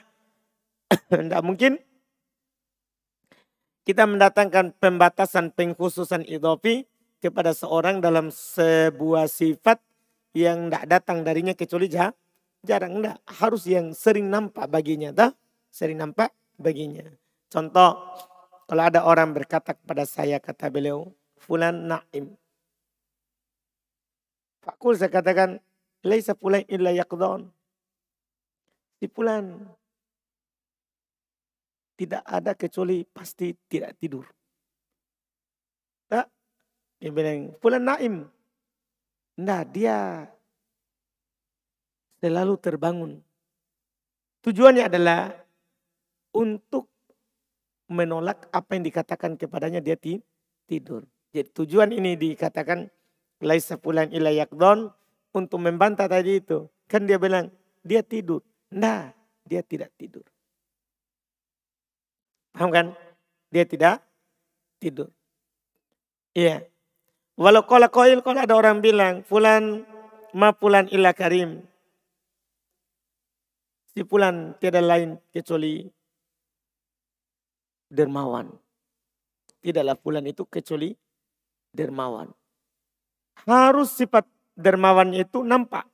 tidak 1.11 1.43
mungkin 1.43 1.79
kita 3.81 4.07
mendatangkan 4.07 4.77
pembatasan 4.77 5.51
pengkhususan 5.51 6.23
idofi 6.29 6.87
kepada 7.21 7.53
seorang 7.53 8.01
dalam 8.01 8.29
sebuah 8.29 9.25
sifat 9.25 9.81
yang 10.37 10.69
tidak 10.69 10.85
datang 10.89 11.25
darinya 11.25 11.53
kecuali 11.57 11.91
jarang. 11.91 12.15
Tidak, 12.61 13.25
harus 13.41 13.65
yang 13.65 13.89
sering 13.97 14.29
nampak 14.29 14.69
baginya. 14.69 15.09
Dah? 15.09 15.33
Sering 15.71 15.97
nampak 15.97 16.35
baginya. 16.59 17.07
Contoh, 17.47 17.95
kalau 18.67 18.83
ada 18.83 19.07
orang 19.07 19.31
berkata 19.31 19.73
kepada 19.75 20.03
saya, 20.03 20.37
kata 20.37 20.67
beliau, 20.67 21.09
Fulan 21.41 21.89
Naim. 21.89 22.37
Fakul 24.61 24.93
saya 24.93 25.09
katakan, 25.09 25.57
Laisa 26.01 26.33
fulan 26.33 26.65
illa 26.69 26.93
yakdon. 26.93 27.49
Si 28.97 29.05
Fulan 29.09 29.57
tidak 31.97 32.25
ada 32.25 32.57
kecuali 32.57 33.05
pasti 33.05 33.53
tidak 33.69 33.97
tidur. 34.01 34.25
Tak? 36.09 36.25
Dia 37.01 37.09
bilang, 37.09 37.53
Fulan 37.61 37.85
Naim. 37.85 38.25
Nah, 39.41 39.61
dia 39.65 40.25
selalu 42.21 42.53
terbangun. 42.61 43.17
Tujuannya 44.45 44.89
adalah 44.89 45.33
untuk 46.31 46.91
menolak 47.91 48.47
apa 48.55 48.79
yang 48.79 48.87
dikatakan 48.87 49.35
kepadanya 49.35 49.83
dia 49.83 49.99
tidur. 50.65 51.03
Jadi 51.31 51.47
tujuan 51.51 51.91
ini 51.91 52.15
dikatakan 52.15 52.87
laisa 53.43 53.75
fulan 53.75 54.11
ila 54.15 54.31
yakdon 54.31 54.91
untuk 55.35 55.59
membantah 55.59 56.07
tadi 56.07 56.39
itu. 56.39 56.67
Kan 56.87 57.07
dia 57.07 57.19
bilang 57.19 57.51
dia 57.83 58.03
tidur. 58.03 58.43
Nah, 58.71 59.11
dia 59.43 59.63
tidak 59.63 59.91
tidur. 59.99 60.23
Paham 62.55 62.71
kan? 62.71 62.87
Dia 63.51 63.67
tidak 63.67 64.03
tidur. 64.79 65.11
Iya. 66.31 66.67
Walau 67.35 67.63
kalau 67.67 67.91
koil 67.91 68.19
kalau 68.23 68.43
ada 68.43 68.55
orang 68.55 68.79
bilang 68.83 69.23
fulan 69.27 69.83
ma 70.35 70.55
fulan 70.55 70.87
ila 70.91 71.11
karim. 71.15 71.63
Si 73.91 74.03
fulan 74.07 74.55
tiada 74.59 74.79
lain 74.79 75.19
kecuali 75.35 75.83
dermawan. 77.91 78.47
Tidaklah 79.59 79.99
bulan 79.99 80.23
itu 80.25 80.47
kecuali 80.47 80.95
dermawan. 81.75 82.31
Harus 83.43 83.91
sifat 83.91 84.23
dermawan 84.55 85.11
itu 85.11 85.43
nampak. 85.43 85.85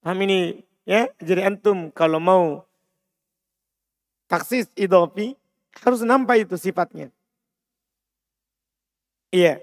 Paham 0.00 0.24
ini 0.24 0.64
ya? 0.88 1.12
Jadi 1.20 1.44
antum 1.44 1.92
kalau 1.92 2.18
mau 2.18 2.64
taksis 4.26 4.72
idopi 4.72 5.36
harus 5.84 6.00
nampak 6.00 6.48
itu 6.48 6.56
sifatnya. 6.56 7.12
Iya. 9.30 9.62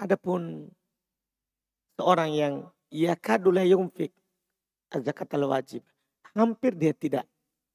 Adapun 0.00 0.72
seorang 2.00 2.32
yang 2.32 2.54
yakadulah 2.88 3.68
yumfik 3.68 4.10
zakat 4.98 5.28
al 5.36 5.46
wajib. 5.46 5.84
Hampir 6.34 6.72
dia 6.74 6.96
tidak 6.96 7.28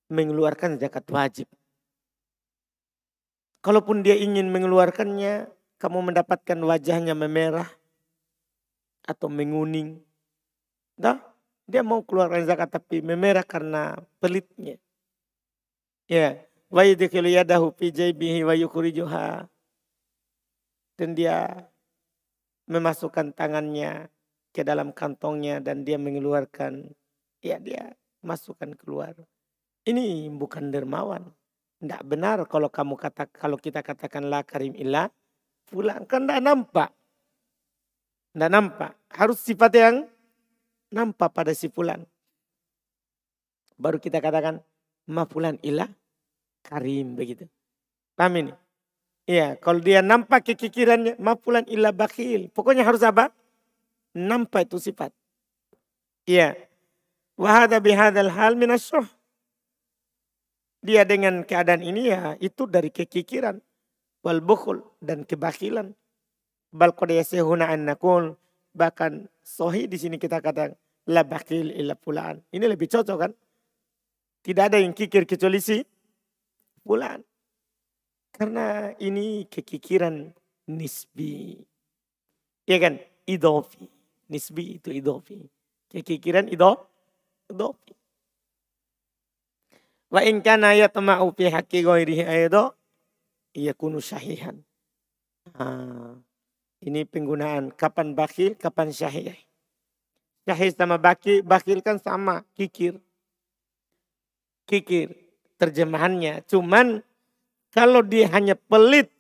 mengeluarkan 0.10 0.76
zakat 0.82 1.06
wajib. 1.08 1.48
Kalaupun 3.66 4.06
dia 4.06 4.14
ingin 4.14 4.54
mengeluarkannya, 4.54 5.50
kamu 5.82 6.14
mendapatkan 6.14 6.54
wajahnya 6.62 7.18
memerah 7.18 7.66
atau 9.10 9.26
menguning. 9.26 10.06
Dah, 10.94 11.18
dia 11.66 11.82
mau 11.82 12.06
keluarkan 12.06 12.46
zakat 12.46 12.70
tapi 12.78 13.02
memerah 13.02 13.42
karena 13.42 13.98
pelitnya. 14.22 14.78
Ya, 16.06 16.46
wa 16.70 16.86
yudkhilu 16.86 17.26
yadahu 17.26 17.74
fi 17.74 17.90
jaybihi 17.90 18.46
wa 18.46 18.54
yukhrijuha. 18.54 19.50
Dan 20.94 21.18
dia 21.18 21.66
memasukkan 22.70 23.34
tangannya 23.34 24.14
ke 24.54 24.62
dalam 24.62 24.94
kantongnya 24.94 25.58
dan 25.58 25.82
dia 25.82 25.98
mengeluarkan 25.98 26.94
ya 27.42 27.58
dia 27.58 27.98
masukkan 28.22 28.78
keluar. 28.78 29.18
Ini 29.90 30.30
bukan 30.38 30.70
dermawan. 30.70 31.34
Tidak 31.80 32.02
benar 32.08 32.44
kalau 32.48 32.72
kamu 32.72 32.96
kata 32.96 33.28
kalau 33.30 33.60
kita 33.60 33.84
katakan 33.84 34.32
la 34.32 34.42
karim 34.48 34.74
illa 34.80 35.12
pulang 35.68 36.08
kan 36.08 36.24
tidak 36.24 36.42
nampak. 36.42 36.90
Tidak 38.32 38.50
nampak. 38.52 38.92
Harus 39.12 39.44
sifat 39.44 39.72
yang 39.76 39.96
nampak 40.92 41.32
pada 41.36 41.52
si 41.52 41.68
fulan. 41.68 42.04
Baru 43.76 44.00
kita 44.00 44.24
katakan 44.24 44.64
ma 45.12 45.28
fulan 45.28 45.60
illa 45.62 45.92
karim 46.64 47.14
begitu. 47.14 47.46
Paham 48.16 48.40
ini? 48.40 48.54
Iya, 49.26 49.58
kalau 49.58 49.82
dia 49.82 50.06
nampak 50.06 50.46
kekikirannya, 50.46 51.18
mafulan 51.18 51.66
illa 51.66 51.90
bakhil. 51.90 52.54
Pokoknya 52.54 52.86
harus 52.86 53.02
apa? 53.02 53.34
Nampak 54.14 54.70
itu 54.70 54.78
sifat. 54.78 55.10
Iya. 56.30 56.54
Wahada 57.34 57.82
bihadal 57.82 58.30
hal 58.30 58.54
minasyuh. 58.54 59.04
Dia 60.86 61.02
dengan 61.02 61.42
keadaan 61.42 61.82
ini 61.82 62.14
ya 62.14 62.38
itu 62.38 62.70
dari 62.70 62.94
kekikiran. 62.94 63.58
Wal 64.22 64.42
bukhul 64.46 64.86
dan 65.02 65.26
kebakilan. 65.26 65.98
Bal 66.70 66.94
qad 66.94 67.10
yasihuna 67.10 67.74
an 67.74 67.90
nakul. 67.90 68.38
Bahkan 68.78 69.26
sohi 69.42 69.90
di 69.90 69.98
sini 69.98 70.22
kita 70.22 70.46
katakan 70.46 70.78
la 71.10 71.26
bakhil 71.26 71.74
illa 71.74 71.98
fulan. 71.98 72.38
Ini 72.54 72.70
lebih 72.70 72.86
cocok 72.86 73.18
kan? 73.18 73.34
Tidak 74.46 74.62
ada 74.62 74.78
yang 74.78 74.94
kikir 74.94 75.26
kecuali 75.26 75.58
si 75.58 75.82
fulan. 76.86 77.26
Karena 78.30 78.94
ini 79.02 79.50
kekikiran 79.50 80.30
nisbi. 80.70 81.58
Ya 82.70 82.78
kan? 82.78 83.02
Idofi. 83.26 83.90
Nisbi 84.30 84.78
itu 84.78 84.94
idofi. 84.94 85.42
Kekikiran 85.90 86.46
ido, 86.50 86.94
idofi. 87.50 87.94
Wa 90.16 90.24
in 90.24 90.40
kana 90.40 90.72
yatma'u 90.80 91.28
fi 91.36 91.52
haqqi 91.52 91.84
ghairihi 91.84 92.24
aydo 92.24 92.72
yakunu 93.52 94.00
sahihan. 94.00 94.64
Ah, 95.60 96.16
ini 96.80 97.04
penggunaan 97.04 97.76
kapan 97.76 98.16
bakil, 98.16 98.56
kapan 98.56 98.96
syahih. 98.96 99.36
Syahih 100.48 100.72
sama 100.72 100.96
bakil, 100.96 101.44
bakil 101.44 101.84
kan 101.84 102.00
sama, 102.00 102.48
kikir. 102.56 102.96
Kikir 104.64 105.12
terjemahannya. 105.60 106.48
Cuman 106.48 107.04
kalau 107.76 108.00
dia 108.00 108.32
hanya 108.32 108.56
pelit 108.56 109.12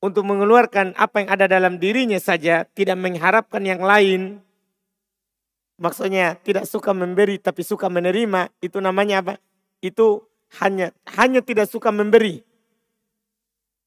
untuk 0.00 0.24
mengeluarkan 0.24 0.96
apa 0.96 1.22
yang 1.22 1.28
ada 1.28 1.44
dalam 1.44 1.76
dirinya 1.76 2.16
saja, 2.16 2.64
tidak 2.72 2.96
mengharapkan 2.96 3.60
yang 3.68 3.84
lain, 3.84 4.40
maksudnya 5.82 6.38
tidak 6.38 6.70
suka 6.70 6.94
memberi 6.94 7.42
tapi 7.42 7.66
suka 7.66 7.90
menerima, 7.90 8.54
itu 8.62 8.78
namanya 8.78 9.26
apa? 9.26 9.34
Itu 9.82 10.30
hanya 10.62 10.94
hanya 11.18 11.42
tidak 11.42 11.66
suka 11.66 11.90
memberi. 11.90 12.38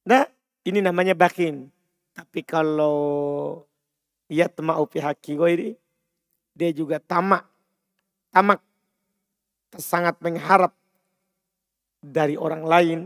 Nah, 0.04 0.28
ini 0.68 0.84
namanya 0.84 1.16
bakin. 1.16 1.72
Tapi 2.12 2.44
kalau 2.44 3.64
ya 4.28 4.52
tema'u 4.52 4.84
pihak 4.92 5.24
ini, 5.24 5.80
dia 6.52 6.72
juga 6.76 7.00
tamak. 7.00 7.48
Tamak 8.36 8.60
sangat 9.80 10.20
mengharap 10.20 10.76
dari 12.04 12.36
orang 12.36 12.64
lain, 12.68 13.00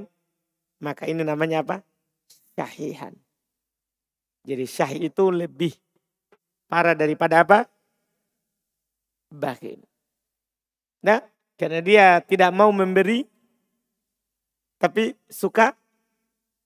maka 0.82 1.06
ini 1.06 1.21
namanya 1.21 1.62
apa? 1.62 1.78
Syahihan. 2.58 3.13
Jadi 4.43 4.65
syah 4.65 4.91
itu 4.97 5.30
lebih 5.30 5.78
parah 6.65 6.97
daripada 6.97 7.45
apa? 7.45 7.69
Bakhil. 9.30 9.82
Nah, 11.06 11.22
karena 11.56 11.80
dia 11.80 12.06
tidak 12.26 12.52
mau 12.52 12.74
memberi, 12.74 13.30
tapi 14.82 15.13
suka 15.30 15.78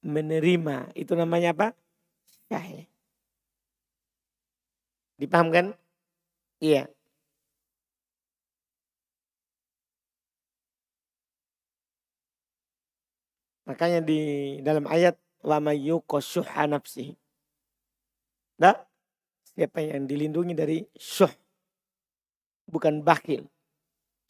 menerima. 0.04 0.91
Itu 0.95 1.13
namanya 1.13 1.52
apa? 1.54 1.67
Syahih. 2.47 2.88
Dipahamkan? 5.19 5.76
Iya. 6.63 6.88
Makanya 13.63 14.04
di 14.04 14.19
dalam 14.60 14.84
ayat 14.91 15.15
wa 15.43 15.60
mayyuqashuha 15.63 16.67
nafsihi. 16.67 17.15
Nah, 18.60 18.76
siapa 19.56 19.80
yang 19.84 20.04
dilindungi 20.08 20.54
dari 20.56 20.84
syuh. 20.95 21.42
Bukan 22.69 23.04
bakil. 23.04 23.47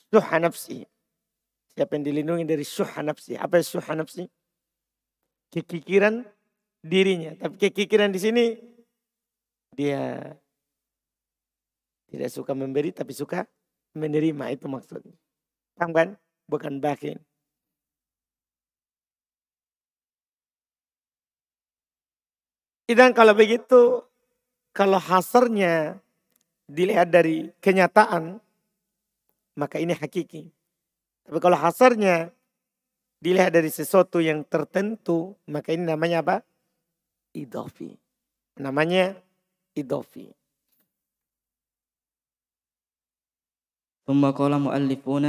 Syuha 0.09 0.37
nafsi. 0.41 0.85
Siapa 1.73 1.97
yang 1.97 2.05
dilindungi 2.05 2.45
dari 2.45 2.61
syuha 2.61 3.01
nafsi. 3.01 3.33
Apa 3.37 3.57
yang 3.61 3.67
syuha 3.67 3.93
nafsi? 3.97 4.29
Kekikiran 5.49 6.25
dirinya. 6.83 7.33
Tapi 7.37 7.55
kekikiran 7.57 8.13
di 8.13 8.19
sini 8.21 8.45
dia 9.73 10.21
tidak 12.13 12.29
suka 12.29 12.53
memberi 12.53 12.93
tapi 12.93 13.09
suka 13.09 13.49
menerima 13.97 14.53
itu 14.53 14.69
maksudnya. 14.69 15.17
Paham 15.73 15.91
kan? 15.93 16.07
Bukan 16.45 16.77
bakil. 16.77 17.17
Dan 22.93 23.15
kalau 23.17 23.33
begitu, 23.33 24.05
kalau 24.69 25.01
hasarnya 25.01 26.02
dilihat 26.72 27.08
dari 27.08 27.48
kenyataan, 27.64 28.36
maka 29.56 29.80
ini 29.80 29.96
hakiki. 29.96 30.52
Tapi 31.24 31.38
kalau 31.40 31.58
hasarnya 31.58 32.30
dilihat 33.18 33.50
dari 33.50 33.72
sesuatu 33.72 34.22
yang 34.22 34.46
tertentu, 34.46 35.34
maka 35.48 35.74
ini 35.74 35.88
namanya 35.88 36.22
apa? 36.22 36.36
Idofi. 37.34 37.96
Namanya 38.60 39.16
idofi. 39.74 40.32
ثم 44.08 44.24
قال 44.24 44.56
مؤلفون 44.56 45.26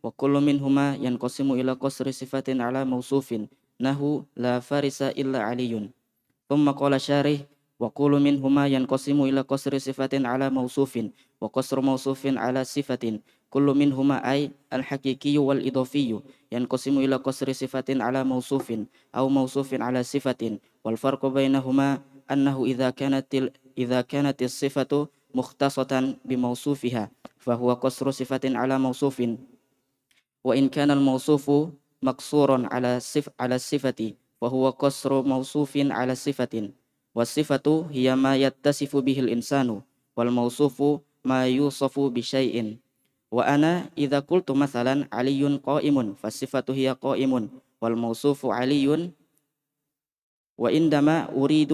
وكل 0.00 0.34
منهما 0.40 1.04
ينقسم 1.04 1.52
إلى 1.52 1.72
قصر 1.76 2.08
صفة 2.10 2.48
على 2.48 2.80
موصوف 2.88 3.28
نهو 3.76 4.40
لا 4.40 4.56
فارس 4.64 5.12
إلا 5.20 5.44
علي 5.44 5.92
ثم 6.48 6.64
قال 6.72 6.96
شارح 6.96 7.44
وقول 7.81 8.21
منهما 8.21 8.67
ينقسم 8.67 9.17
إلى 9.23 9.41
قصر 9.41 9.77
صفة 9.77 10.13
على 10.13 10.49
موصوف 10.49 10.93
وقصر 11.41 11.81
موصوف 11.81 12.21
على 12.37 12.61
صفة. 12.63 13.19
كل 13.49 13.67
منهما 13.81 14.31
أي 14.31 14.51
الحقيقي 14.73 15.37
والإضافي 15.37 16.19
ينقسم 16.51 16.95
إلى 16.99 17.15
قصر 17.15 17.51
صفة 17.51 17.89
على 17.89 18.23
موصوف 18.23 18.73
أو 19.17 19.29
موصوف 19.29 19.73
على 19.73 20.03
صفة. 20.03 20.41
والفرق 20.85 21.25
بينهما 21.25 22.01
أنه 22.31 22.65
إذا 22.65 22.89
كانت 22.89 23.49
إذا 23.77 24.01
كانت 24.01 24.41
الصفة 24.41 25.07
مختصة 25.35 25.91
بموصوفها 26.25 27.11
فهو 27.37 27.73
قصر 27.73 28.11
صفة 28.11 28.45
على 28.45 28.79
موصوف. 28.79 29.17
وإن 30.43 30.69
كان 30.69 30.91
الموصوف 30.91 31.51
مقصورا 32.03 32.57
على 32.71 32.99
صف 32.99 33.29
على 33.39 33.55
الصفة 33.55 34.13
وهو 34.41 34.69
قصر 34.69 35.21
موصوف 35.21 35.77
على 35.77 36.15
صفة. 36.15 36.71
والصفة 37.15 37.85
هي 37.91 38.15
ما 38.15 38.35
يتصف 38.35 38.97
به 38.97 39.19
الإنسان 39.19 39.81
والموصوف 40.17 40.83
ما 41.25 41.47
يوصف 41.47 41.99
بشيء. 41.99 42.77
وأنا 43.31 43.89
إذا 43.97 44.19
قلت 44.19 44.51
مثلا 44.51 45.07
علي 45.13 45.57
قائم 45.57 46.13
فالصفة 46.13 46.67
هي 46.69 46.91
قائم 47.01 47.49
والموصوف 47.81 48.45
علي. 48.45 49.11
وعندما 50.57 51.29
أريد 51.31 51.71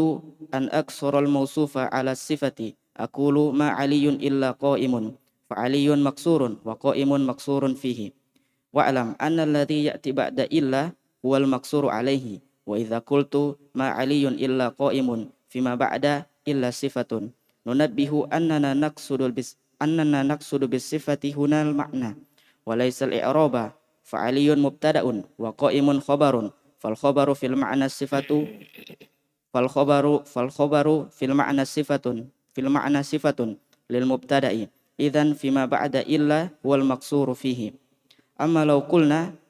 أن 0.53 0.63
أكسر 0.71 1.19
الموصوف 1.19 1.77
على 1.77 2.11
الصفة 2.11 2.73
أقول 2.97 3.57
ما 3.57 3.69
علي 3.69 4.09
إلا 4.09 4.51
قائم 4.51 5.15
فعلي 5.49 5.87
مكسور 5.95 6.41
وقائم 6.65 7.29
مكسور 7.29 7.73
فيه. 7.73 8.11
واعلم 8.73 9.15
أن 9.21 9.39
الذي 9.39 9.83
يأتي 9.83 10.11
بعد 10.11 10.39
إلا 10.39 10.91
هو 11.25 11.37
المكسور 11.37 11.89
عليه. 11.89 12.46
wa 12.66 12.78
idza 12.78 13.02
qultu 13.02 13.58
ma 13.74 13.92
aliyun 13.94 14.38
illa 14.38 14.70
qa'imun 14.70 15.28
fima 15.50 15.74
ba'da 15.74 16.26
illa 16.46 16.70
sifatun 16.70 17.30
nunabbihu 17.66 18.26
annana 18.30 18.74
naqsudu 18.74 19.30
bis 19.34 19.58
annana 19.82 20.22
naqsudu 20.22 20.70
bis 20.70 20.86
sifati 20.86 21.34
hunal 21.34 21.74
ma'na 21.74 22.14
wa 22.66 22.72
laysa 22.78 23.10
al 23.10 23.14
i'raba 23.14 23.74
fa 24.02 24.26
aliyun 24.26 24.58
mubtada'un 24.62 25.26
wa 25.38 25.54
qa'imun 25.54 26.02
khabarun 26.02 26.50
فالخبر 26.82 27.38
في 27.38 27.46
المعنى 27.46 27.86
الصفة 27.86 28.30
فالخبر 29.54 30.04
فالخبر 30.24 30.86
في 31.14 31.24
المعنى 31.24 31.64
صفة 31.64 32.06
في 32.52 32.60
المعنى 32.60 33.02
صفة 33.02 33.56
للمبتدأ 33.90 34.66
إذا 35.00 35.32
فيما 35.32 35.64
بعد 35.66 35.96
إلا 35.96 36.48
هو 36.66 36.74
المقصور 36.74 37.34
فيه 37.34 37.72
أما 38.40 38.64
لو 38.64 38.82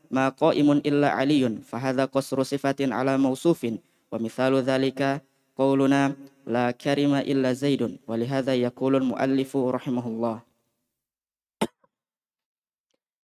ma 0.10 0.32
qaimun 0.32 0.82
illa 0.84 1.14
aliyun 1.16 1.62
fahadha 1.62 2.08
qasru 2.08 2.46
sifatin 2.46 2.94
ala 2.94 3.18
mausufin 3.18 3.80
wa 4.12 4.20
mithalu 4.20 4.62
dzalika 4.62 5.22
qauluna 5.58 6.16
la 6.46 6.74
karima 6.74 7.24
illa 7.24 7.54
zaidun 7.54 8.00
wa 8.08 8.18
lihadha 8.18 8.56
yakulul 8.56 9.04
muallifu 9.04 9.72
rahimahullah 9.72 10.42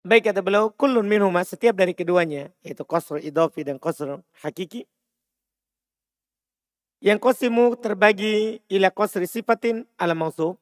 Baik 0.05 0.29
kata 0.29 0.45
beliau, 0.45 0.69
kullun 0.69 1.09
minhuma 1.09 1.41
setiap 1.49 1.73
dari 1.73 1.97
keduanya, 1.97 2.53
yaitu 2.61 2.85
kosro 2.85 3.17
idofi 3.17 3.65
dan 3.65 3.81
kosro 3.81 4.21
hakiki. 4.45 4.85
Yang 7.01 7.25
kosimu 7.25 7.73
terbagi 7.81 8.61
ila 8.69 8.93
kosri 8.93 9.25
sifatin 9.25 9.89
ala 9.97 10.13
mausuf, 10.13 10.61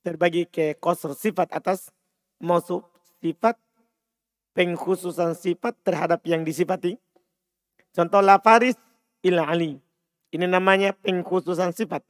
terbagi 0.00 0.48
ke 0.48 0.72
kosro 0.80 1.12
sifat 1.12 1.52
atas 1.52 1.92
mausuf 2.40 2.80
sifat 3.20 3.60
pengkhususan 4.58 5.38
sifat 5.38 5.78
terhadap 5.86 6.26
yang 6.26 6.42
disifati. 6.42 6.98
Contoh 7.94 8.18
la 8.18 8.42
faris 8.42 8.74
ila 9.22 9.46
ali. 9.46 9.78
Ini 10.34 10.50
namanya 10.50 10.90
pengkhususan 10.98 11.70
sifat. 11.70 12.02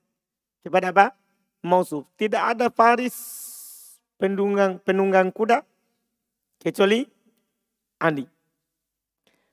Kepada 0.65 0.89
apa? 0.89 1.13
Mausuf. 1.61 2.09
Tidak 2.17 2.41
ada 2.41 2.73
faris 2.73 3.13
penunggang 4.17 4.81
penunggang 4.81 5.29
kuda 5.29 5.61
kecuali 6.57 7.05
andi. 8.01 8.25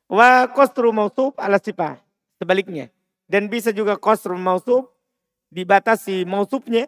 Wa 0.08 0.48
kostru 0.56 0.96
mausuf 0.96 1.36
ala 1.36 1.60
sifat. 1.60 2.00
Sebaliknya. 2.40 2.88
Dan 3.28 3.52
bisa 3.52 3.76
juga 3.76 4.00
kostru 4.00 4.40
mausuf 4.40 4.88
dibatasi 5.52 6.24
mausufnya 6.24 6.88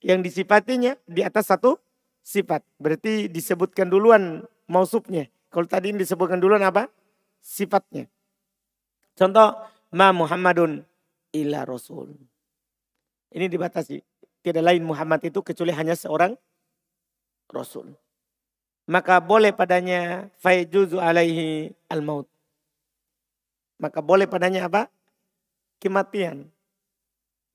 yang 0.00 0.24
disifatinya 0.24 0.96
di 1.04 1.20
atas 1.20 1.52
satu 1.52 1.76
sifat. 2.24 2.64
Berarti 2.80 3.28
disebutkan 3.28 3.92
duluan 3.92 4.48
mausufnya. 4.70 5.28
Kalau 5.52 5.66
tadi 5.68 5.94
disebutkan 5.94 6.42
duluan 6.42 6.62
apa? 6.64 6.90
Sifatnya. 7.38 8.10
Contoh, 9.14 9.54
ma 9.94 10.10
Muhammadun 10.10 10.82
illa 11.30 11.62
rasul. 11.62 12.14
Ini 13.30 13.46
dibatasi. 13.46 14.02
Tidak 14.44 14.60
lain 14.60 14.84
Muhammad 14.84 15.24
itu 15.24 15.40
kecuali 15.40 15.72
hanya 15.72 15.96
seorang 15.96 16.36
rasul 17.48 17.96
maka 18.84 19.20
boleh 19.20 19.52
padanya 19.56 20.28
faijuzu 20.40 21.00
alaihi 21.00 21.72
al-maut. 21.88 22.28
Maka 23.80 24.04
boleh 24.04 24.28
padanya 24.28 24.68
apa? 24.68 24.92
Kematian. 25.80 26.48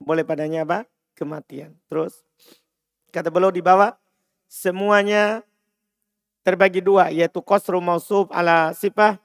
Boleh 0.02 0.26
padanya 0.26 0.66
apa? 0.66 0.86
Kematian. 1.14 1.78
Terus 1.90 2.22
kata 3.14 3.30
beliau 3.30 3.54
di 3.54 3.62
bawah 3.62 3.94
semuanya 4.50 5.46
terbagi 6.50 6.82
dua 6.82 7.14
yaitu 7.14 7.46
qasru 7.46 7.78
mausuf 7.78 8.26
ala 8.34 8.74
sifah 8.74 9.22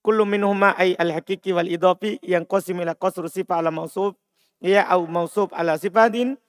kullu 0.00 0.24
minhuma 0.24 0.72
ay 0.80 0.96
al-haqiqi 0.96 1.52
wal 1.52 1.68
idafi 1.68 2.16
yang 2.24 2.48
qasim 2.48 2.80
ila 2.80 2.96
qasru 2.96 3.28
sifah 3.28 3.60
ala 3.60 3.68
mausuf 3.68 4.16
ya 4.64 4.88
au 4.88 5.04
mausuf 5.04 5.52
ala 5.52 5.76
sifatin 5.76 6.40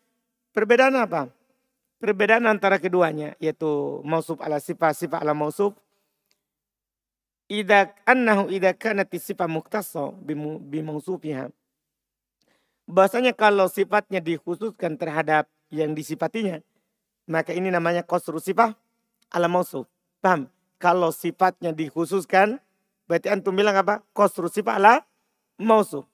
perbedaan 0.56 0.96
apa? 0.96 1.28
Perbedaan 2.00 2.48
antara 2.48 2.80
keduanya 2.80 3.36
yaitu 3.44 4.00
mausuf 4.08 4.40
ala 4.40 4.64
sifat 4.64 4.96
sifat 4.96 5.20
ala 5.20 5.36
mausuf. 5.36 5.76
Ida 7.52 7.92
annahu 8.08 8.48
ida 8.56 8.72
kanat 8.72 9.12
sifat 9.12 9.52
muktasa 9.52 10.16
bimausufiha. 10.64 11.52
Bahasanya 12.88 13.36
kalau 13.36 13.68
sifatnya 13.68 14.24
dikhususkan 14.24 14.96
terhadap 14.96 15.52
yang 15.68 15.92
disifatinya, 15.92 16.64
maka 17.28 17.52
ini 17.52 17.68
namanya 17.68 18.04
kosru 18.04 18.40
sifat 18.40 18.76
ala 19.34 19.50
mausuf. 19.50 19.90
Paham? 20.22 20.48
Kalau 20.78 21.10
sifatnya 21.10 21.74
dikhususkan, 21.74 22.62
berarti 23.10 23.28
antum 23.34 23.58
bilang 23.58 23.76
apa? 23.76 24.06
Kosru 24.14 24.48
sifat 24.48 24.78
ala 24.78 24.94
mausuf. 25.58 26.06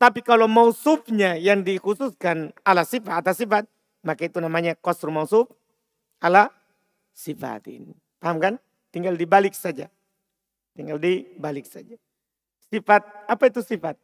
Tapi 0.00 0.24
kalau 0.24 0.48
mausufnya 0.48 1.36
yang 1.36 1.62
dikhususkan 1.62 2.50
ala 2.64 2.82
sifat 2.82 3.20
atas 3.22 3.38
sifat, 3.38 3.68
maka 4.00 4.24
itu 4.26 4.40
namanya 4.40 4.72
kosru 4.74 5.12
mausuf 5.12 5.46
ala 6.24 6.48
sifatin. 7.12 7.92
Paham 8.16 8.40
kan? 8.40 8.54
Tinggal 8.90 9.14
dibalik 9.14 9.52
saja. 9.52 9.92
Tinggal 10.72 10.96
dibalik 10.96 11.68
saja. 11.68 12.00
Sifat, 12.72 13.04
apa 13.28 13.44
itu 13.52 13.60
sifat? 13.60 14.00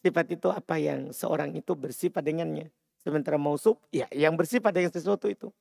Sifat 0.00 0.26
itu 0.32 0.48
apa 0.48 0.78
yang 0.80 1.10
seorang 1.12 1.52
itu 1.52 1.76
bersifat 1.76 2.24
dengannya. 2.24 2.72
Sementara 3.02 3.36
mausuf, 3.36 3.76
ya 3.92 4.08
yang 4.14 4.34
bersifat 4.38 4.72
dengan 4.72 4.92
sesuatu 4.94 5.28
itu. 5.28 5.52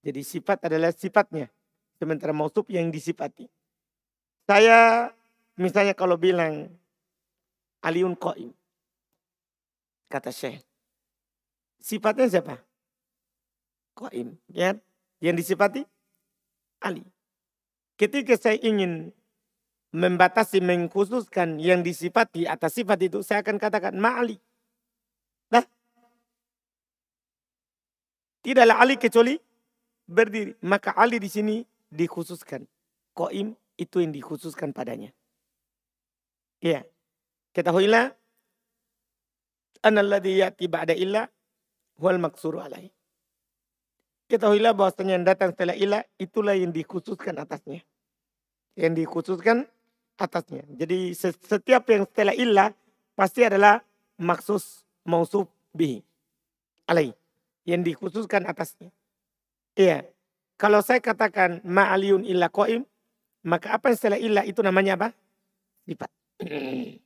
Jadi 0.00 0.20
sifat 0.24 0.68
adalah 0.68 0.92
sifatnya. 0.96 1.52
Sementara 2.00 2.32
mausuf 2.32 2.64
yang 2.72 2.88
disifati. 2.88 3.44
Saya 4.48 5.12
misalnya 5.60 5.92
kalau 5.92 6.16
bilang 6.16 6.72
Aliun 7.84 8.16
Qaim. 8.16 8.52
Kata 10.08 10.32
Syekh. 10.32 10.64
Sifatnya 11.80 12.26
siapa? 12.28 12.56
Qaim. 13.96 14.36
Ya, 14.48 14.76
yang 15.20 15.36
disifati 15.36 15.84
Ali. 16.80 17.04
Ketika 18.00 18.32
saya 18.40 18.56
ingin 18.64 19.12
membatasi, 19.92 20.64
mengkhususkan 20.64 21.60
yang 21.60 21.84
disifati 21.84 22.48
atas 22.48 22.80
sifat 22.80 22.98
itu, 23.04 23.20
saya 23.20 23.44
akan 23.44 23.60
katakan 23.60 23.92
ma'ali. 24.00 24.40
Nah, 25.52 25.66
tidaklah 28.40 28.80
Ali 28.80 28.96
kecuali 28.96 29.36
berdiri. 30.10 30.58
Maka 30.66 30.90
Ali 30.98 31.22
di 31.22 31.30
sini 31.30 31.62
dikhususkan. 31.94 32.66
Qaim 33.14 33.54
itu 33.78 34.02
yang 34.02 34.10
dikhususkan 34.10 34.74
padanya. 34.74 35.14
Iya. 36.58 36.82
Ketahuilah. 37.54 38.10
Analladhi 39.80 40.44
yati 40.44 40.68
ba'da 40.68 40.92
illa 40.92 41.24
wal 41.96 42.20
maksuru 42.20 42.60
alaih. 42.60 42.92
Ketahuilah 44.28 44.76
bahwasanya 44.76 45.16
yang 45.16 45.26
datang 45.26 45.56
setelah 45.56 45.72
ilah 45.72 46.02
itulah 46.20 46.52
yang 46.52 46.70
dikhususkan 46.70 47.40
atasnya. 47.40 47.80
Yang 48.76 48.92
dikhususkan 49.02 49.64
atasnya. 50.20 50.68
Jadi 50.76 51.16
setiap 51.16 51.88
yang 51.88 52.04
setelah 52.04 52.36
ilah 52.36 52.68
pasti 53.16 53.40
adalah 53.42 53.80
maksus 54.20 54.84
mausuf 55.02 55.48
bihi. 55.72 56.04
Alaih. 56.84 57.16
Yang 57.64 57.96
dikhususkan 57.96 58.44
atasnya. 58.46 58.92
Iya. 59.78 60.06
Kalau 60.60 60.84
saya 60.84 61.00
katakan 61.00 61.64
ma'aliyun 61.64 62.28
illa 62.28 62.52
qaim, 62.52 62.84
maka 63.48 63.80
apa 63.80 63.88
yang 63.88 63.96
setelah 63.96 64.20
ilah 64.20 64.44
itu 64.44 64.60
namanya 64.60 65.00
apa? 65.00 65.08
Sifat. 65.88 66.10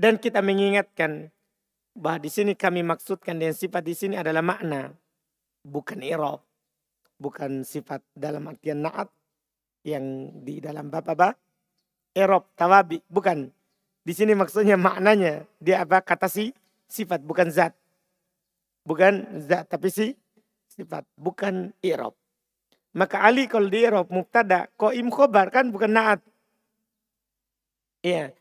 Dan 0.00 0.16
kita 0.20 0.40
mengingatkan 0.44 1.32
bahwa 1.96 2.20
di 2.20 2.30
sini 2.32 2.52
kami 2.56 2.84
maksudkan 2.84 3.36
dengan 3.36 3.56
sifat 3.56 3.82
di 3.84 3.94
sini 3.96 4.14
adalah 4.16 4.40
makna, 4.40 4.92
bukan 5.64 6.00
irob, 6.00 6.40
bukan 7.20 7.64
sifat 7.64 8.00
dalam 8.16 8.48
artian 8.48 8.80
naat 8.84 9.08
yang 9.84 10.32
di 10.40 10.60
dalam 10.60 10.88
bab 10.88 11.08
apa? 11.08 11.36
Erob, 12.16 12.48
tawabi, 12.56 13.00
bukan. 13.08 13.52
Di 14.00 14.12
sini 14.16 14.32
maksudnya 14.32 14.80
maknanya 14.80 15.44
dia 15.60 15.84
apa? 15.84 16.00
Kata 16.00 16.28
si 16.28 16.52
sifat, 16.88 17.20
bukan 17.20 17.52
zat. 17.52 17.76
Bukan 18.84 19.44
zat, 19.44 19.68
tapi 19.68 19.92
si 19.92 20.16
sifat, 20.80 21.04
bukan 21.20 21.76
irob. 21.84 22.16
Maka 22.96 23.22
Ali 23.22 23.46
kalau 23.46 23.68
di 23.68 23.84
irob 23.84 24.08
muktada, 24.08 24.72
im 24.96 25.12
khobar 25.12 25.52
kan 25.52 25.68
bukan 25.68 25.92
naat. 25.92 26.20
Iya, 28.00 28.32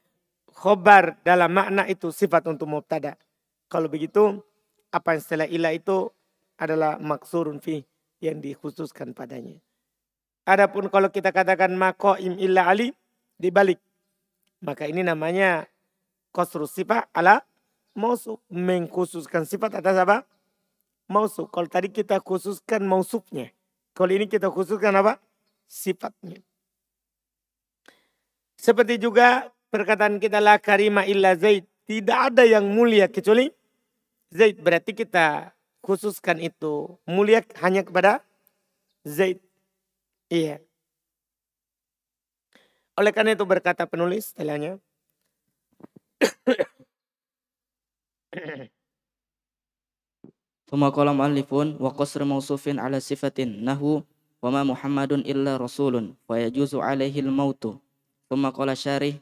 khobar 0.56 1.20
dalam 1.28 1.52
makna 1.52 1.84
itu 1.92 2.16
sifat 2.16 2.48
untuk 2.48 2.72
mubtada. 2.72 3.20
Kalau 3.68 3.92
begitu, 3.92 4.40
apa 4.90 5.20
yang 5.20 5.22
setelah 5.22 5.48
ilah 5.52 5.74
itu 5.76 6.08
adalah 6.56 6.96
maksurun 6.98 7.60
fi 7.60 7.84
yang 8.24 8.40
dikhususkan 8.40 9.12
padanya. 9.12 9.60
Adapun 10.48 10.90
kalau 10.90 11.12
kita 11.14 11.30
katakan 11.30 11.76
makoim 11.76 12.40
illa 12.40 12.66
ali 12.66 12.90
dibalik. 13.38 13.78
Maka 14.60 14.90
ini 14.90 15.06
namanya 15.06 15.70
kosru 16.34 16.66
sifat 16.66 17.08
ala 17.14 17.46
mausuf. 17.94 18.42
Mengkhususkan 18.50 19.46
sifat 19.46 19.78
atas 19.78 19.96
apa? 20.02 20.26
Mausuf. 21.10 21.50
Kalau 21.50 21.66
tadi 21.66 21.90
kita 21.90 22.22
khususkan 22.22 22.86
mausufnya. 22.86 23.50
Kalau 23.98 24.14
ini 24.14 24.30
kita 24.30 24.54
khususkan 24.54 24.94
apa? 24.96 25.18
Sifatnya. 25.66 26.40
Seperti 28.56 29.02
juga 29.02 29.50
perkataan 29.74 30.22
kita 30.22 30.38
la 30.38 30.62
karima 30.62 31.04
illa 31.10 31.34
zaid. 31.34 31.66
Tidak 31.90 32.18
ada 32.32 32.46
yang 32.46 32.70
mulia 32.70 33.10
kecuali 33.10 33.50
Zaid 34.30 34.62
berarti 34.62 34.94
kita 34.94 35.58
khususkan 35.82 36.38
itu 36.38 37.02
mulia 37.10 37.42
hanya 37.66 37.82
kepada 37.82 38.22
Zaid. 39.02 39.42
Iya. 40.30 40.62
Oleh 42.94 43.10
karena 43.10 43.34
itu 43.34 43.42
berkata 43.50 43.90
penulis 43.90 44.30
setelahnya. 44.30 44.78
ثم 50.70 50.90
قال 50.90 51.10
مؤلفون 51.16 51.78
وقصر 51.80 52.24
موصوف 52.24 52.64
على 52.78 53.00
صفة 53.00 53.44
نهو 53.44 54.04
وما 54.44 54.64
محمد 54.64 55.12
إلا 55.14 55.58
رسول 55.58 56.14
فيجوز 56.28 56.76
عليه 56.76 57.20
الموت 57.20 57.64
ثم 58.30 58.50
قال 58.50 58.78
شاره 58.78 59.14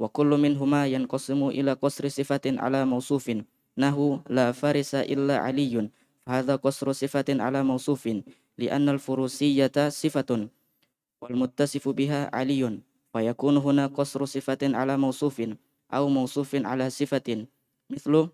وكل 0.00 0.30
منهما 0.40 0.86
ينقسم 0.86 1.40
إلى 1.48 1.72
قصر 1.72 2.08
صفة 2.08 2.40
على 2.46 2.84
موصوف 2.84 3.26
نهو 3.76 4.18
لا 4.30 4.52
فارس 4.52 4.94
إلا 4.94 5.36
علي 5.38 5.90
فهذا 6.26 6.56
قصر 6.56 6.92
صفة 6.92 7.28
على 7.28 7.62
موصوف 7.62 8.08
لأن 8.58 8.88
الفروسية 8.88 9.76
صفة 9.88 10.48
والمتصف 11.22 11.88
بها 11.88 12.36
علي 12.36 12.80
فيكون 13.12 13.56
هنا 13.56 13.86
قصر 13.86 14.24
صفة 14.24 14.58
على 14.62 14.96
موصوف 14.96 15.42
أو 15.94 16.08
موصوف 16.08 16.54
على 16.54 16.90
صفة 16.90 17.46
مثل 17.90 18.28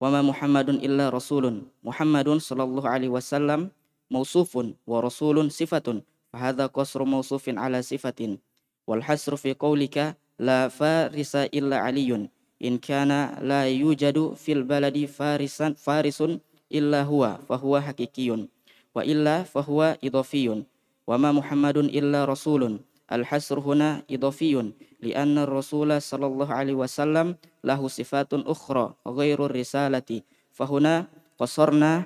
وما 0.00 0.22
محمد 0.22 0.68
إلا 0.86 1.10
رسول. 1.10 1.62
محمد 1.84 2.28
صلى 2.38 2.62
الله 2.62 2.84
عليه 2.88 3.08
وسلم 3.08 3.70
موصوف 4.10 4.52
ورسول 4.86 5.50
صفة. 5.50 6.02
فهذا 6.32 6.66
قصر 6.66 7.04
موصوف 7.04 7.44
على 7.48 7.82
صفة. 7.82 8.38
والحسر 8.86 9.36
في 9.36 9.54
قولك 9.54 10.16
لا 10.38 10.68
فارس 10.68 11.36
إلا 11.36 11.76
علي. 11.76 12.28
إن 12.64 12.78
كان 12.78 13.10
لا 13.42 13.66
يوجد 13.66 14.34
في 14.34 14.52
البلد 14.52 15.04
فارس 15.04 15.62
فارس 15.62 16.20
إلا 16.72 17.02
هو 17.02 17.38
فهو 17.48 17.80
حقيقي. 17.80 18.48
وإلا 18.94 19.42
فهو 19.42 19.98
إضافي. 20.04 20.62
وما 21.06 21.32
محمد 21.32 21.76
إلا 21.76 22.24
رسول. 22.24 22.78
الحسر 23.12 23.58
هنا 23.60 24.02
إضافي 24.10 24.72
لأن 25.00 25.38
الرسول 25.38 26.02
صلى 26.02 26.26
الله 26.26 26.52
عليه 26.52 26.74
وسلم 26.74 27.36
له 27.64 27.88
صفات 27.88 28.34
أخرى 28.34 28.94
غير 29.06 29.46
الرسالة. 29.46 30.20
فهنا 30.52 31.06
قصرنا 31.38 32.04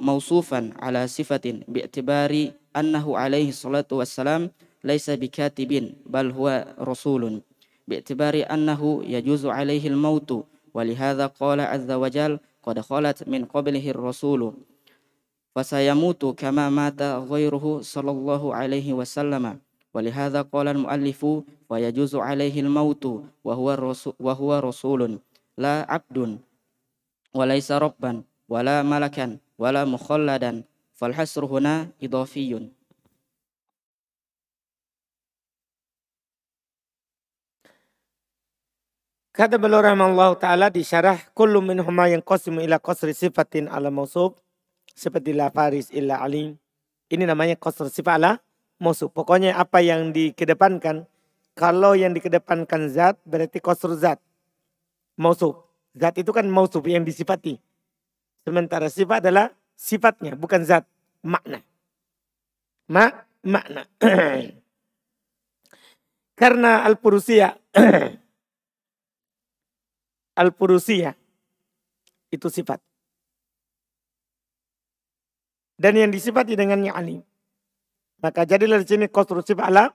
موصوفا 0.00 0.72
على 0.76 1.06
صفة 1.06 1.60
باعتبار 1.68 2.50
أنه 2.76 3.18
عليه 3.18 3.48
الصلاة 3.48 3.86
والسلام 3.92 4.50
ليس 4.84 5.10
بكاتب 5.10 5.92
بل 6.06 6.30
هو 6.30 6.74
رسول. 6.80 7.42
باعتبار 7.88 8.44
أنه 8.50 9.02
يجوز 9.04 9.46
عليه 9.46 9.88
الموت 9.88 10.44
ولهذا 10.74 11.26
قال 11.26 11.60
عز 11.60 11.90
وجل 11.90 12.38
قد 12.62 12.80
خلت 12.80 13.28
من 13.28 13.44
قبله 13.44 13.90
الرسول 13.90 14.54
فسيموت 15.57 16.25
كما 16.25 16.69
مات 16.69 17.01
غيره 17.29 17.65
صلى 17.85 18.11
الله 18.11 18.43
عليه 18.55 18.87
وسلم 18.93 19.45
ولهذا 19.93 20.41
قال 20.41 20.67
المؤلف 20.67 21.21
ويجوز 21.69 22.13
عليه 22.15 22.55
الموت 22.65 23.03
وهو 23.45 23.67
رسول, 23.73 24.13
وهو 24.19 24.49
رسول 24.59 25.01
لا 25.57 25.85
عبد 25.89 26.17
وليس 27.33 27.69
ربا 27.71 28.23
ولا 28.49 28.81
ملكا 28.81 29.37
ولا 29.61 29.85
مخلدا 29.85 30.63
فالحسر 30.97 31.45
هنا 31.45 31.87
إضافي 32.03 32.73
Kata 39.33 39.57
beliau 39.57 39.81
rahimahullah 39.81 40.37
ta'ala 40.37 40.69
di 40.69 40.85
syarah 40.85 41.17
kullu 41.33 41.57
minhuma 41.57 42.05
yang 42.05 42.21
qasimu 42.21 42.61
ila 42.61 42.77
qasri 42.77 43.17
sifatin 43.17 43.65
ala 43.65 43.89
mausub 43.89 44.37
seperti 44.98 45.30
la 45.30 45.54
faris 45.54 45.94
illa 45.94 46.18
alim. 46.18 46.58
Ini 47.06 47.22
namanya 47.22 47.54
qasr 47.54 47.86
sifat 47.86 48.18
ala 48.18 48.42
mausub. 48.82 49.14
Pokoknya 49.14 49.54
apa 49.54 49.78
yang 49.78 50.10
dikedepankan 50.10 51.06
kalau 51.54 51.94
yang 51.94 52.10
dikedepankan 52.10 52.90
zat 52.90 53.14
berarti 53.22 53.62
qasr 53.62 53.94
zat. 53.94 54.18
Mausub. 55.14 55.62
Zat 55.94 56.18
itu 56.18 56.34
kan 56.34 56.50
mausub 56.50 56.82
yang 56.90 57.06
disifati. 57.06 57.62
Sementara 58.42 58.90
sifat 58.90 59.22
adalah 59.22 59.54
sifatnya 59.78 60.34
bukan 60.34 60.66
zat, 60.66 60.82
makna. 61.22 61.62
Ma 62.90 63.06
makna. 63.46 63.86
Karena 66.38 66.86
al-Purusiyah 66.86 67.54
al-purusiyah. 70.38 71.18
Itu 72.30 72.46
sifat. 72.46 72.78
Dan 75.78 75.94
yang 75.94 76.10
disifati 76.10 76.58
dengannya 76.58 76.90
alim. 76.90 77.22
Maka 78.18 78.42
jadilah 78.42 78.82
di 78.82 78.86
sini 78.86 79.06
kosru 79.06 79.38
sifat 79.46 79.70
ala 79.70 79.94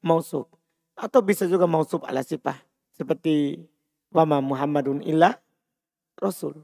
mausuf. 0.00 0.48
Atau 0.96 1.20
bisa 1.20 1.44
juga 1.44 1.68
mausuf 1.68 2.00
ala 2.08 2.24
sifat. 2.24 2.56
Seperti 2.96 3.60
wama 4.08 4.40
Muhammadun 4.40 5.04
illa 5.04 5.36
Rasul. 6.16 6.56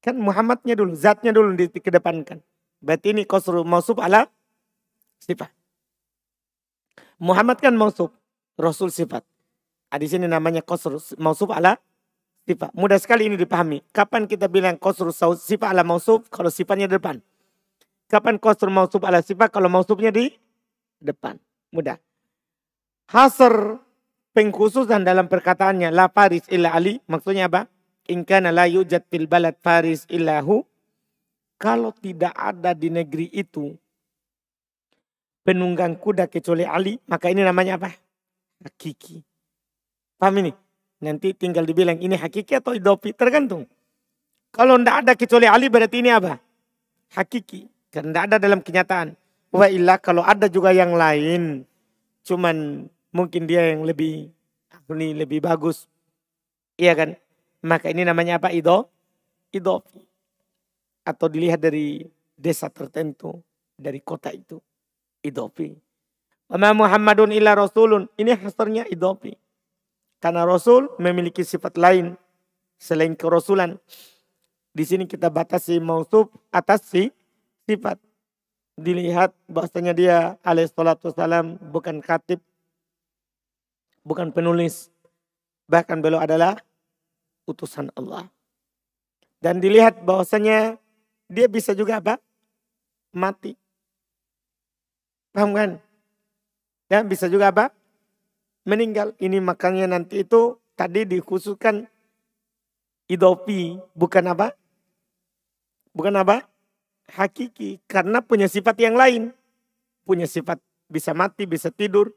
Kan 0.00 0.22
Muhammadnya 0.22 0.78
dulu, 0.78 0.94
zatnya 0.94 1.34
dulu 1.34 1.52
dikedepankan. 1.58 2.38
Berarti 2.78 3.12
ini 3.12 3.26
kosru 3.26 3.66
mausuf 3.66 3.98
ala 3.98 4.30
sifat. 5.18 5.50
Muhammad 7.20 7.60
kan 7.60 7.76
mausuf, 7.76 8.08
Rasul 8.56 8.88
sifat. 8.88 9.20
Nah, 9.90 9.98
di 9.98 10.06
sini 10.06 10.30
namanya 10.30 10.62
kosru 10.62 11.02
mausuf 11.18 11.50
ala 11.50 11.76
sifat. 12.46 12.70
Mudah 12.72 12.96
sekali 13.02 13.26
ini 13.26 13.36
dipahami. 13.36 13.82
Kapan 13.90 14.30
kita 14.30 14.46
bilang 14.46 14.78
kosur 14.78 15.10
sifat 15.12 15.74
ala 15.74 15.82
mausuf 15.82 16.30
kalau 16.30 16.48
sifatnya 16.48 16.86
depan. 16.86 17.20
Kapan 18.10 18.42
kosur 18.42 18.74
mausuf 18.74 18.98
ala 19.06 19.22
sifat 19.22 19.54
kalau 19.54 19.70
mausufnya 19.70 20.10
di 20.10 20.34
depan. 20.98 21.38
Mudah. 21.70 21.94
Hasr 23.06 23.78
pengkhususan 24.34 25.06
dalam 25.06 25.30
perkataannya 25.30 25.94
la 25.94 26.10
faris 26.10 26.42
illa 26.50 26.74
ali. 26.74 26.98
Maksudnya 27.06 27.46
apa? 27.46 27.70
Inkana 28.10 28.50
la 28.50 28.66
yujad 28.66 29.06
fil 29.06 29.30
balad 29.30 29.54
faris 29.62 30.10
illahu. 30.10 30.66
Kalau 31.60 31.94
tidak 31.94 32.34
ada 32.34 32.74
di 32.74 32.90
negeri 32.90 33.30
itu 33.30 33.76
penunggang 35.44 35.96
kuda 36.00 36.26
kecuali 36.30 36.64
Ali, 36.64 36.96
maka 37.04 37.28
ini 37.28 37.44
namanya 37.44 37.76
apa? 37.76 37.92
Hakiki. 38.64 39.20
Paham 40.16 40.40
ini? 40.40 40.52
Nanti 41.04 41.32
tinggal 41.32 41.64
dibilang 41.64 42.00
ini 42.00 42.16
hakiki 42.16 42.60
atau 42.60 42.76
idopi, 42.76 43.12
tergantung. 43.16 43.64
Kalau 44.52 44.76
tidak 44.80 44.96
ada 45.04 45.12
kecuali 45.16 45.46
Ali 45.48 45.68
berarti 45.68 45.96
ini 46.00 46.10
apa? 46.12 46.36
Hakiki. 47.16 47.79
Karena 47.90 48.10
tidak 48.10 48.24
ada 48.30 48.36
dalam 48.38 48.60
kenyataan. 48.62 49.08
Wa 49.50 49.66
illa 49.66 49.98
kalau 49.98 50.22
ada 50.22 50.46
juga 50.46 50.70
yang 50.70 50.94
lain. 50.94 51.66
Cuman 52.22 52.86
mungkin 53.10 53.50
dia 53.50 53.74
yang 53.74 53.82
lebih 53.82 54.30
ini 54.90 55.14
lebih 55.14 55.42
bagus. 55.42 55.86
Iya 56.74 56.94
kan? 56.98 57.10
Maka 57.62 57.90
ini 57.90 58.02
namanya 58.02 58.42
apa? 58.42 58.50
Ido? 58.50 58.90
Idopi. 59.54 60.02
Atau 61.06 61.30
dilihat 61.30 61.62
dari 61.62 62.06
desa 62.34 62.70
tertentu. 62.70 63.38
Dari 63.78 64.02
kota 64.02 64.30
itu. 64.34 64.58
Idopi. 65.22 65.74
Wa 66.50 66.58
Muhammadun 66.74 67.30
illa 67.30 67.54
rasulun. 67.54 68.10
Ini 68.18 68.34
hasarnya 68.38 68.86
idopi. 68.90 69.34
Karena 70.20 70.44
Rasul 70.44 70.92
memiliki 71.00 71.40
sifat 71.40 71.80
lain 71.80 72.12
selain 72.76 73.16
kerasulan. 73.16 73.80
Di 74.70 74.84
sini 74.84 75.08
kita 75.08 75.32
batasi 75.32 75.80
mausuf 75.80 76.28
atas 76.52 76.84
si 76.84 77.08
sifat. 77.68 78.00
Dilihat 78.80 79.36
bahwasanya 79.44 79.92
dia 79.92 80.16
alaihissalatu 80.40 81.12
wassalam 81.12 81.60
bukan 81.68 82.00
katib, 82.00 82.40
bukan 84.06 84.32
penulis. 84.32 84.88
Bahkan 85.68 86.00
beliau 86.00 86.22
adalah 86.22 86.56
utusan 87.44 87.92
Allah. 87.96 88.28
Dan 89.40 89.60
dilihat 89.60 90.00
bahwasanya 90.04 90.80
dia 91.28 91.46
bisa 91.48 91.76
juga 91.76 92.00
apa? 92.00 92.16
Mati. 93.12 93.56
Paham 95.32 95.52
kan? 95.54 95.70
Dan 96.90 97.06
bisa 97.06 97.30
juga 97.30 97.52
apa? 97.52 97.70
meninggal. 98.64 99.16
Ini 99.16 99.40
makanya 99.40 99.88
nanti 99.88 100.24
itu 100.24 100.58
tadi 100.76 101.02
dikhususkan 101.08 101.88
idopi 103.08 103.78
bukan 103.96 104.24
apa? 104.30 104.54
Bukan 105.90 106.14
apa? 106.16 106.46
Hakiki 107.10 107.82
karena 107.90 108.22
punya 108.22 108.46
sifat 108.46 108.78
yang 108.78 108.94
lain. 108.94 109.34
Punya 110.06 110.26
sifat 110.26 110.58
bisa 110.86 111.12
mati, 111.12 111.44
bisa 111.44 111.68
tidur. 111.74 112.14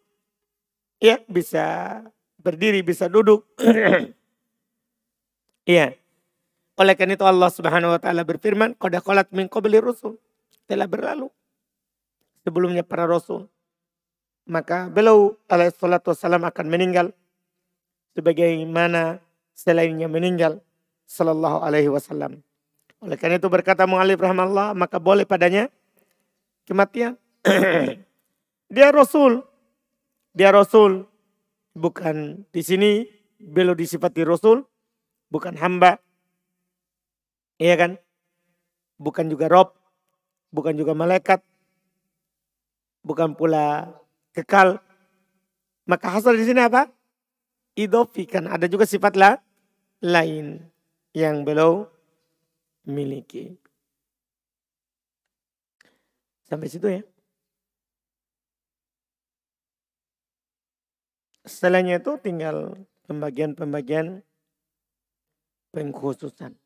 Ya, 1.02 1.20
bisa 1.28 2.00
berdiri, 2.40 2.80
bisa 2.86 3.12
duduk. 3.12 3.44
Iya. 5.66 5.94
Oleh 6.82 6.98
karena 6.98 7.14
itu 7.14 7.26
Allah 7.28 7.54
Subhanahu 7.54 7.94
wa 7.94 8.00
taala 8.02 8.26
berfirman, 8.26 8.74
"Qad 8.80 8.98
qalat 9.04 9.30
min 9.30 9.46
qabli 9.46 9.78
rusul." 9.78 10.18
Telah 10.66 10.88
berlalu 10.88 11.28
sebelumnya 12.48 12.88
para 12.88 13.04
rasul 13.04 13.52
maka 14.44 14.92
beliau 14.92 15.40
alaihissalatu 15.48 16.12
wassalam 16.12 16.44
akan 16.44 16.68
meninggal 16.68 17.16
sebagaimana 18.16 19.24
selainnya 19.56 20.12
meninggal 20.12 20.60
sallallahu 21.08 21.64
alaihi 21.64 21.92
wasallam. 21.92 22.44
Oleh 23.04 23.20
karena 23.20 23.36
itu 23.36 23.52
berkata 23.52 23.84
mu'alif 23.84 24.18
rahmatullah 24.18 24.72
maka 24.72 24.98
boleh 24.98 25.28
padanya 25.28 25.68
kematian. 26.64 27.20
Dia 28.74 28.90
Rasul 28.90 29.44
dia 30.34 30.50
Rasul. 30.50 31.06
Bukan 31.74 32.46
di 32.54 32.62
sini 32.62 33.10
beliau 33.42 33.74
disifati 33.74 34.22
Rasul, 34.22 34.62
bukan 35.34 35.58
hamba. 35.58 35.98
Iya 37.58 37.74
kan? 37.78 37.92
Bukan 39.02 39.26
juga 39.26 39.50
Rob, 39.50 39.74
bukan 40.54 40.78
juga 40.78 40.94
malaikat, 40.94 41.42
bukan 43.02 43.34
pula 43.34 43.90
kekal. 44.38 44.78
Maka 45.90 46.14
hasil 46.14 46.38
di 46.38 46.46
sini 46.46 46.62
apa? 46.62 46.94
Idofi 47.74 48.30
kan 48.30 48.46
ada 48.46 48.70
juga 48.70 48.86
sifat 48.86 49.18
lah, 49.18 49.42
lain 50.06 50.62
yang 51.18 51.42
beliau 51.42 51.90
miliki. 52.88 53.56
Sampai 56.48 56.70
situ 56.70 56.88
ya. 56.88 57.02
Setelahnya 61.44 62.00
itu 62.00 62.16
tinggal 62.24 62.80
pembagian-pembagian 63.04 64.24
pengkhususan. 65.76 66.63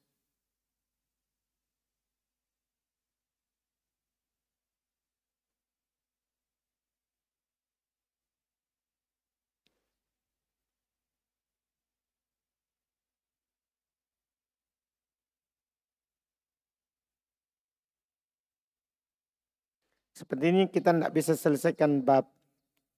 Seperti 20.18 20.50
ini 20.50 20.66
kita 20.66 20.98
tidak 20.98 21.14
bisa 21.14 21.38
selesaikan 21.38 22.02
bab 22.02 22.26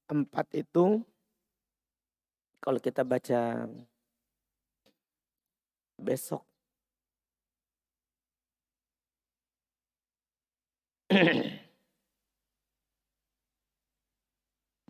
empat 0.08 0.48
itu 0.56 1.04
kalau 2.64 2.80
kita 2.80 3.04
baca 3.04 3.68
besok. 6.00 6.48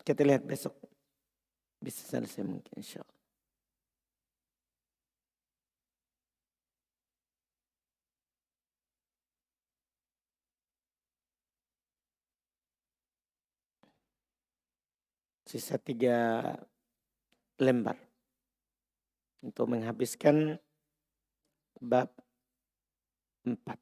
kita 0.06 0.22
lihat 0.22 0.46
besok 0.46 0.78
bisa 1.82 2.06
selesai 2.06 2.46
mungkin 2.46 2.78
insya 2.78 3.02
Allah. 3.02 3.19
Sisa 15.50 15.82
tiga 15.82 16.46
lembar 17.58 17.98
untuk 19.42 19.66
menghabiskan 19.66 20.62
bab 21.82 22.14
empat. 23.42 23.82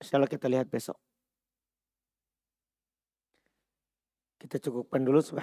Insya 0.00 0.16
Allah 0.16 0.32
kita 0.32 0.48
lihat 0.48 0.72
besok. 0.72 0.96
Kita 4.40 4.56
cukupkan 4.58 5.04
dulu. 5.04 5.22